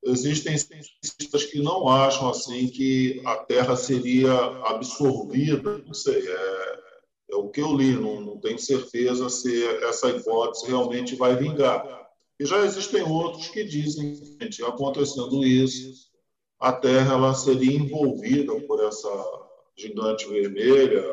existem 0.04 0.56
cientistas 0.56 1.44
que 1.44 1.60
não 1.60 1.88
acham 1.88 2.30
assim 2.30 2.68
que 2.68 3.20
a 3.26 3.36
Terra 3.36 3.76
seria 3.76 4.32
absorvida, 4.64 5.78
não 5.78 5.92
sei, 5.92 6.26
é, 6.26 6.80
é 7.32 7.36
o 7.36 7.48
que 7.48 7.60
eu 7.60 7.74
li, 7.74 7.92
não, 7.92 8.20
não 8.20 8.38
tenho 8.38 8.58
certeza 8.58 9.28
se 9.28 9.66
essa 9.84 10.08
hipótese 10.08 10.66
realmente 10.66 11.16
vai 11.16 11.36
vingar. 11.36 12.08
E 12.40 12.46
já 12.46 12.64
existem 12.64 13.02
outros 13.02 13.48
que 13.48 13.62
dizem 13.62 14.14
que, 14.38 14.64
acontecendo 14.64 15.44
isso, 15.44 16.10
a 16.58 16.72
Terra 16.72 17.12
ela 17.12 17.34
seria 17.34 17.76
envolvida 17.76 18.58
por 18.62 18.82
essa 18.82 19.10
gigante 19.76 20.26
vermelha, 20.26 21.04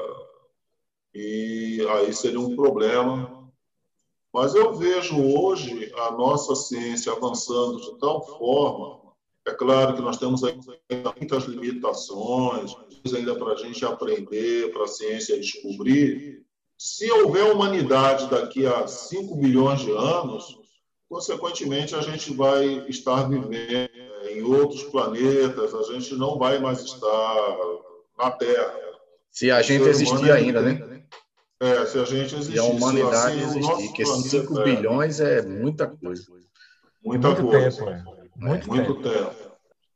e 1.14 1.86
aí 1.90 2.14
seria 2.14 2.40
um 2.40 2.56
problema. 2.56 3.52
Mas 4.34 4.56
eu 4.56 4.74
vejo 4.76 5.22
hoje 5.22 5.92
a 5.98 6.12
nossa 6.12 6.56
ciência 6.56 7.12
avançando 7.12 7.82
de 7.82 8.00
tal 8.00 8.26
forma, 8.26 9.14
é 9.46 9.52
claro 9.52 9.96
que 9.96 10.02
nós 10.02 10.16
temos 10.16 10.42
ainda 10.46 11.14
muitas 11.18 11.44
limitações, 11.44 12.74
ainda 13.14 13.36
para 13.36 13.52
a 13.52 13.56
gente 13.58 13.84
aprender, 13.84 14.72
para 14.72 14.86
a 14.86 14.88
ciência 14.88 15.38
descobrir. 15.38 16.46
Se 16.78 17.12
houver 17.12 17.52
humanidade 17.52 18.30
daqui 18.30 18.66
a 18.66 18.88
5 18.88 19.36
bilhões 19.36 19.82
de 19.82 19.92
anos, 19.92 20.57
consequentemente 21.10 21.96
a 21.96 22.02
gente 22.02 22.34
vai 22.34 22.86
estar 22.90 23.30
vivendo 23.30 23.90
em 24.30 24.42
outros 24.44 24.84
planetas, 24.84 25.74
a 25.74 25.94
gente 25.94 26.16
não 26.16 26.38
vai 26.38 26.60
mais 26.60 26.82
estar 26.82 27.58
na 28.18 28.32
Terra. 28.32 28.74
Se 29.32 29.52
a 29.52 29.62
gente 29.62 29.84
existir 29.84 30.32
ainda, 30.32 30.62
né? 30.62 31.04
É, 31.60 31.86
se 31.86 31.98
a 32.00 32.06
gente 32.06 32.36
existir. 32.36 32.56
E 32.56 32.60
a 32.60 32.64
humanidade 32.64 33.44
assim, 33.44 33.60
existir, 33.60 33.88
porque 33.88 34.06
5 34.06 34.64
bilhões 34.64 35.20
é 35.20 35.42
muita 35.42 35.88
coisa. 35.88 36.24
Muita 37.04 37.30
muito 37.30 37.44
coisa. 37.44 37.86
Tempo, 37.86 37.90
é. 37.90 38.04
Muito, 38.36 38.68
muito 38.68 38.94
tempo. 38.96 39.10
tempo. 39.10 39.48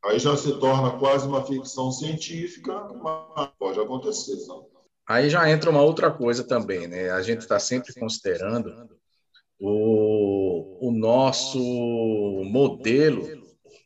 Aí 0.04 0.18
já 0.18 0.36
se 0.36 0.54
torna 0.54 0.98
quase 0.98 1.28
uma 1.28 1.44
ficção 1.46 1.92
científica, 1.92 2.74
mas 3.02 3.50
pode 3.60 3.80
acontecer. 3.80 4.36
Não? 4.48 4.66
Aí 5.08 5.30
já 5.30 5.48
entra 5.50 5.70
uma 5.70 5.82
outra 5.82 6.10
coisa 6.10 6.44
também, 6.44 6.88
né? 6.88 7.12
A 7.12 7.22
gente 7.22 7.42
está 7.42 7.60
sempre 7.60 7.94
considerando 7.94 8.90
o, 9.62 10.88
o 10.88 10.92
nosso 10.92 11.60
modelo 12.46 13.28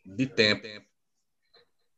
de 0.06 0.26
tempo 0.26 0.66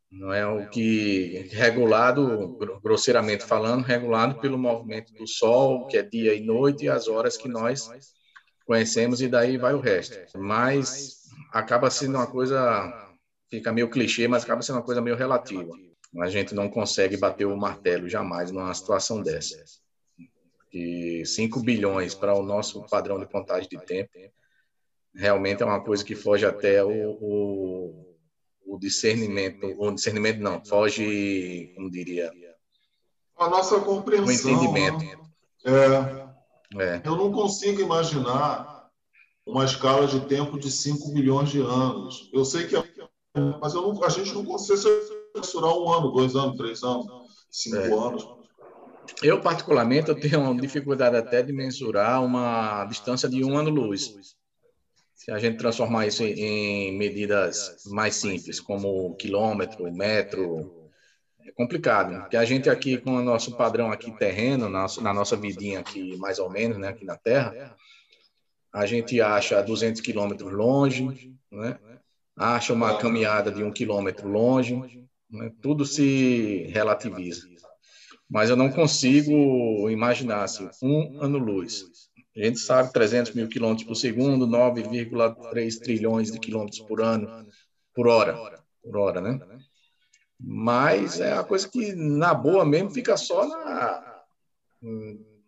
não 0.09 0.33
é 0.33 0.47
o 0.47 0.67
que 0.69 1.47
regulado, 1.51 2.57
grosseiramente 2.81 3.43
falando, 3.43 3.83
regulado 3.83 4.39
pelo 4.39 4.57
movimento 4.57 5.13
do 5.13 5.27
Sol, 5.27 5.85
que 5.85 5.97
é 5.97 6.01
dia 6.01 6.33
e 6.33 6.41
noite, 6.41 6.85
e 6.85 6.89
as 6.89 7.07
horas 7.07 7.37
que 7.37 7.47
nós 7.47 7.87
conhecemos, 8.65 9.21
e 9.21 9.27
daí 9.27 9.57
vai 9.57 9.73
o 9.73 9.79
resto. 9.79 10.17
Mas 10.37 11.23
acaba 11.51 11.91
sendo 11.91 12.15
uma 12.15 12.25
coisa, 12.25 13.15
fica 13.49 13.71
meio 13.71 13.89
clichê, 13.91 14.27
mas 14.27 14.43
acaba 14.43 14.61
sendo 14.63 14.77
uma 14.77 14.85
coisa 14.85 15.01
meio 15.01 15.15
relativa. 15.15 15.71
A 16.19 16.29
gente 16.29 16.55
não 16.55 16.67
consegue 16.69 17.17
bater 17.17 17.45
o 17.45 17.55
martelo 17.55 18.09
jamais 18.09 18.49
numa 18.49 18.73
situação 18.73 19.21
dessa. 19.21 19.55
E 20.77 21.25
5 21.25 21.61
bilhões 21.61 22.13
para 22.13 22.33
o 22.35 22.43
nosso 22.43 22.85
padrão 22.87 23.19
de 23.19 23.25
contagem 23.25 23.69
de 23.69 23.79
tempo 23.85 24.11
realmente 25.15 25.63
é 25.63 25.65
uma 25.65 25.83
coisa 25.83 26.03
que 26.03 26.15
foge 26.15 26.45
até 26.45 26.83
o, 26.83 27.17
o 27.19 28.07
o 28.67 28.77
discernimento, 28.77 29.65
o 29.79 29.91
discernimento 29.91 30.39
não, 30.39 30.63
foge, 30.63 31.71
como 31.73 31.89
diria, 31.89 32.29
a 33.37 33.49
nossa 33.49 33.79
compreensão. 33.79 34.51
O 34.51 34.55
entendimento. 34.55 34.97
Né? 35.63 36.27
É, 36.75 36.83
é. 36.83 37.01
Eu 37.05 37.15
não 37.15 37.31
consigo 37.31 37.81
imaginar 37.81 38.89
uma 39.45 39.63
escala 39.63 40.07
de 40.07 40.19
tempo 40.21 40.59
de 40.59 40.69
5 40.69 41.09
milhões 41.13 41.49
de 41.49 41.61
anos. 41.61 42.29
Eu 42.33 42.43
sei 42.43 42.67
que, 42.67 42.75
é, 42.75 42.83
mas 43.61 43.73
eu 43.73 43.81
não, 43.81 44.03
a 44.03 44.09
gente 44.09 44.33
não 44.33 44.43
consegue 44.43 44.81
mensurar 45.35 45.73
um 45.73 45.89
ano, 45.89 46.11
dois 46.11 46.35
anos, 46.35 46.57
três 46.57 46.83
anos, 46.83 47.07
cinco 47.49 47.77
é. 47.77 47.93
anos. 47.93 48.27
Eu, 49.23 49.41
particularmente, 49.41 50.09
eu 50.09 50.19
tenho 50.19 50.59
dificuldade 50.59 51.15
até 51.15 51.41
de 51.41 51.53
mensurar 51.53 52.23
uma 52.23 52.85
distância 52.85 53.27
de 53.27 53.43
um 53.43 53.57
ano-luz 53.57 54.35
se 55.27 55.31
a 55.31 55.39
gente 55.39 55.57
transformar 55.57 56.07
isso 56.07 56.23
em 56.23 56.97
medidas 56.97 57.83
mais 57.87 58.15
simples, 58.15 58.61
como 58.61 59.13
quilômetro, 59.15 59.91
metro, 59.91 60.89
é 61.45 61.51
complicado, 61.51 62.21
porque 62.21 62.37
a 62.37 62.45
gente 62.45 62.69
aqui 62.69 62.97
com 62.97 63.15
o 63.15 63.21
nosso 63.21 63.57
padrão 63.57 63.91
aqui 63.91 64.09
terreno, 64.11 64.69
na 64.69 65.13
nossa 65.13 65.35
vidinha 65.35 65.81
aqui 65.81 66.15
mais 66.15 66.39
ou 66.39 66.49
menos, 66.49 66.77
né, 66.77 66.87
aqui 66.87 67.03
na 67.03 67.17
Terra, 67.17 67.75
a 68.71 68.85
gente 68.85 69.19
acha 69.19 69.61
200 69.61 69.99
quilômetros 69.99 70.53
longe, 70.53 71.35
né? 71.51 71.77
acha 72.33 72.71
uma 72.71 72.97
caminhada 72.97 73.51
de 73.51 73.63
um 73.63 73.71
quilômetro 73.71 74.29
longe, 74.29 75.03
né? 75.29 75.51
tudo 75.61 75.85
se 75.85 76.69
relativiza. 76.71 77.49
Mas 78.29 78.49
eu 78.49 78.55
não 78.55 78.69
consigo 78.69 79.89
imaginar 79.89 80.43
assim, 80.43 80.69
um 80.83 81.21
ano-luz. 81.21 81.85
A 82.35 82.45
gente 82.45 82.59
sabe 82.59 82.93
300 82.93 83.33
mil 83.33 83.47
quilômetros 83.47 83.87
por 83.87 83.95
segundo, 83.95 84.45
9,3 84.45 85.79
trilhões 85.79 86.31
de 86.31 86.39
quilômetros 86.39 86.81
por 86.81 87.01
ano, 87.01 87.47
por 87.95 88.07
hora, 88.07 88.37
por 88.83 88.97
hora, 88.97 89.21
né? 89.21 89.39
Mas 90.39 91.19
é 91.19 91.33
a 91.33 91.43
coisa 91.43 91.67
que, 91.67 91.93
na 91.95 92.33
boa 92.33 92.63
mesmo, 92.63 92.91
fica 92.91 93.17
só 93.17 93.47
na 93.47 94.17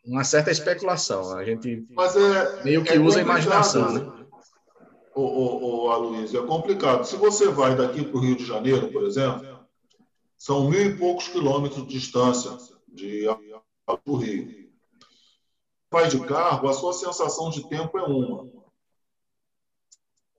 uma 0.05 0.23
certa 0.23 0.49
especulação. 0.49 1.37
A 1.37 1.43
gente 1.43 1.85
é, 1.97 2.63
meio 2.63 2.83
que 2.83 2.93
é 2.93 2.99
usa 2.99 3.19
a 3.19 3.21
imaginação, 3.21 3.93
né? 3.93 4.25
O, 5.13 5.21
o, 5.21 5.85
o 5.85 5.91
Aloysio, 5.91 6.43
é 6.43 6.47
complicado. 6.47 7.03
Se 7.03 7.15
você 7.15 7.49
vai 7.49 7.75
daqui 7.75 8.03
para 8.03 8.17
o 8.17 8.21
Rio 8.21 8.35
de 8.35 8.45
Janeiro, 8.45 8.87
por 8.91 9.03
exemplo, 9.03 9.58
são 10.39 10.67
mil 10.67 10.81
e 10.81 10.97
poucos 10.97 11.27
quilômetros 11.27 11.85
de 11.85 11.93
distância 11.93 12.57
de 12.87 13.25
para 13.85 13.99
o 14.05 14.15
Rio 14.15 14.69
vai 15.91 16.07
de 16.07 16.19
carro, 16.19 16.69
a 16.69 16.73
sua 16.73 16.93
sensação 16.93 17.49
de 17.49 17.67
tempo 17.67 17.97
é 17.97 18.03
uma. 18.03 18.47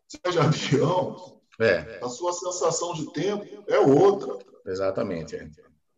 Se 0.09 0.19
vai 0.23 0.33
de 0.33 0.39
avião, 0.39 1.41
é. 1.59 2.01
a 2.03 2.09
sua 2.09 2.33
sensação 2.33 2.95
de 2.95 3.13
tempo 3.13 3.65
é 3.67 3.79
outra. 3.79 4.39
Exatamente. 4.67 5.37
É. 5.37 5.49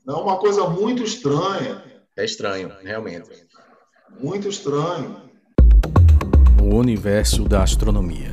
é 0.08 0.12
uma 0.12 0.38
coisa 0.38 0.68
muito 0.68 1.02
estranha. 1.02 1.82
É 2.16 2.24
estranho, 2.24 2.68
realmente. 2.82 3.30
Muito 4.20 4.48
estranho. 4.48 5.30
O 6.62 6.76
universo 6.76 7.48
da 7.48 7.62
astronomia. 7.62 8.32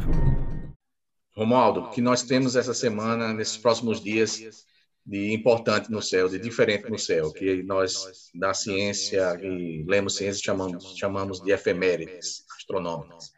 Romualdo, 1.36 1.82
o 1.82 1.90
que 1.90 2.02
nós 2.02 2.24
temos 2.24 2.58
essa 2.58 2.74
semana, 2.74 3.34
nesses 3.34 3.56
próximos 3.58 4.02
dias, 4.02 4.66
de 5.06 5.34
importante 5.34 5.90
no 5.92 6.02
céu, 6.02 6.30
de 6.30 6.38
diferente 6.38 6.90
no 6.90 7.00
céu, 7.00 7.32
que 7.32 7.64
nós 7.64 8.30
da 8.36 8.54
ciência 8.54 9.40
e 9.42 9.84
lemos 9.88 10.16
ciência 10.16 10.44
chamamos 10.44 10.98
chamamos 10.98 11.42
de 11.42 11.52
efemérides 11.52 12.46
astronômicas. 12.58 13.34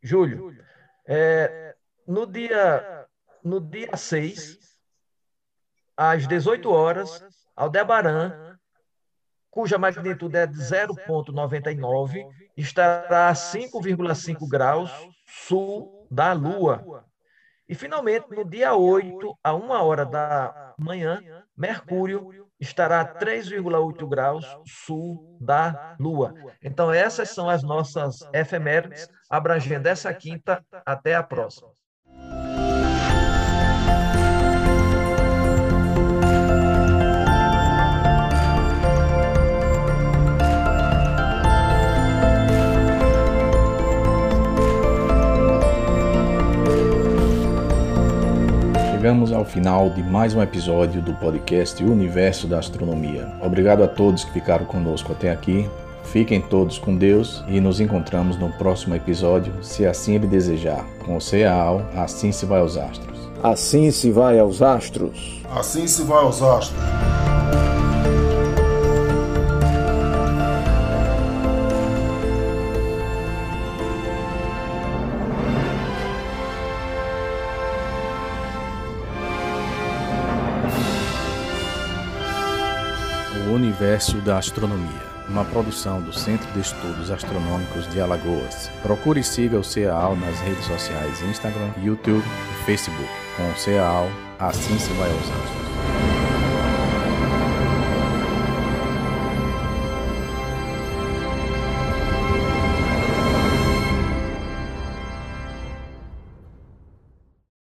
julho. 0.01 0.57
É, 1.05 1.75
no, 2.07 2.29
dia, 2.29 3.09
no 3.43 3.61
dia 3.61 3.97
6, 3.97 4.79
às 5.97 6.29
18 6.29 6.71
horas, 6.71 7.25
Aldebaran 7.57 8.46
cuja 9.57 9.79
magnitude 9.79 10.37
é 10.37 10.47
de 10.47 10.59
0,99, 10.59 12.27
estará 12.59 13.31
a 13.31 13.33
5,5 13.33 14.47
graus 14.47 14.93
sul 15.25 16.07
da 16.11 16.35
Lua. 16.35 17.07
E, 17.67 17.75
finalmente, 17.75 18.27
no 18.31 18.45
dia 18.45 18.75
8, 18.75 19.39
a 19.43 19.55
1 19.55 19.71
hora 19.71 20.05
da 20.05 20.75
manhã, 20.79 21.23
Mercúrio 21.57 22.47
estará 22.61 23.01
a 23.01 23.15
3,8 23.15 24.07
graus 24.07 24.47
sul 24.67 25.39
da 25.41 25.97
Lua. 25.99 26.35
Então, 26.63 26.93
essas 26.93 27.31
são 27.31 27.49
as 27.49 27.63
nossas 27.63 28.29
efemérides, 28.35 29.09
abrangendo 29.31 29.89
essa 29.89 30.13
quinta 30.13 30.63
até 30.85 31.15
a 31.15 31.23
próxima. 31.23 31.71
Chegamos 49.07 49.31
ao 49.31 49.45
final 49.45 49.89
de 49.89 50.03
mais 50.03 50.35
um 50.35 50.43
episódio 50.43 51.01
do 51.01 51.15
podcast 51.15 51.81
Universo 51.85 52.49
da 52.49 52.59
Astronomia. 52.59 53.33
Obrigado 53.41 53.85
a 53.85 53.87
todos 53.87 54.25
que 54.25 54.33
ficaram 54.33 54.67
conosco 54.67 55.13
até 55.13 55.31
aqui. 55.31 55.71
Fiquem 56.07 56.41
todos 56.41 56.77
com 56.77 56.97
Deus 56.97 57.45
e 57.47 57.61
nos 57.61 57.81
encontramos 57.81 58.37
no 58.37 58.51
próximo 58.55 58.97
episódio, 58.97 59.63
se 59.63 59.87
assim 59.87 60.17
ele 60.17 60.27
desejar. 60.27 60.85
Com 61.05 61.19
o 61.19 61.21
CEAL, 61.21 61.89
assim 61.95 62.33
se 62.33 62.45
vai 62.45 62.59
aos 62.59 62.77
astros. 62.77 63.31
Assim 63.45 63.93
se 63.93 64.11
vai 64.11 64.41
aos 64.41 64.61
astros. 64.61 65.41
Assim 65.55 65.87
se 65.87 66.03
vai 66.03 66.25
aos 66.25 66.43
astros. 66.43 67.26
Universo 83.87 84.17
da 84.23 84.39
Astronomia, 84.39 85.01
uma 85.29 85.45
produção 85.45 86.03
do 86.03 86.13
Centro 86.13 86.51
de 86.55 86.59
Estudos 86.59 87.09
Astronômicos 87.09 87.89
de 87.89 88.01
Alagoas. 88.01 88.69
Procure 88.83 89.21
e 89.21 89.23
siga 89.23 89.61
o 89.61 89.63
CEAL 89.63 90.17
nas 90.17 90.41
redes 90.41 90.65
sociais 90.65 91.23
Instagram, 91.23 91.71
YouTube 91.81 92.25
e 92.27 92.65
Facebook. 92.65 93.09
Com 93.37 93.49
o 93.49 93.57
CEAL, 93.57 94.09
assim 94.41 94.77
se 94.77 94.93
vai 94.95 95.09
aos 95.09 95.21
astros. 95.21 95.76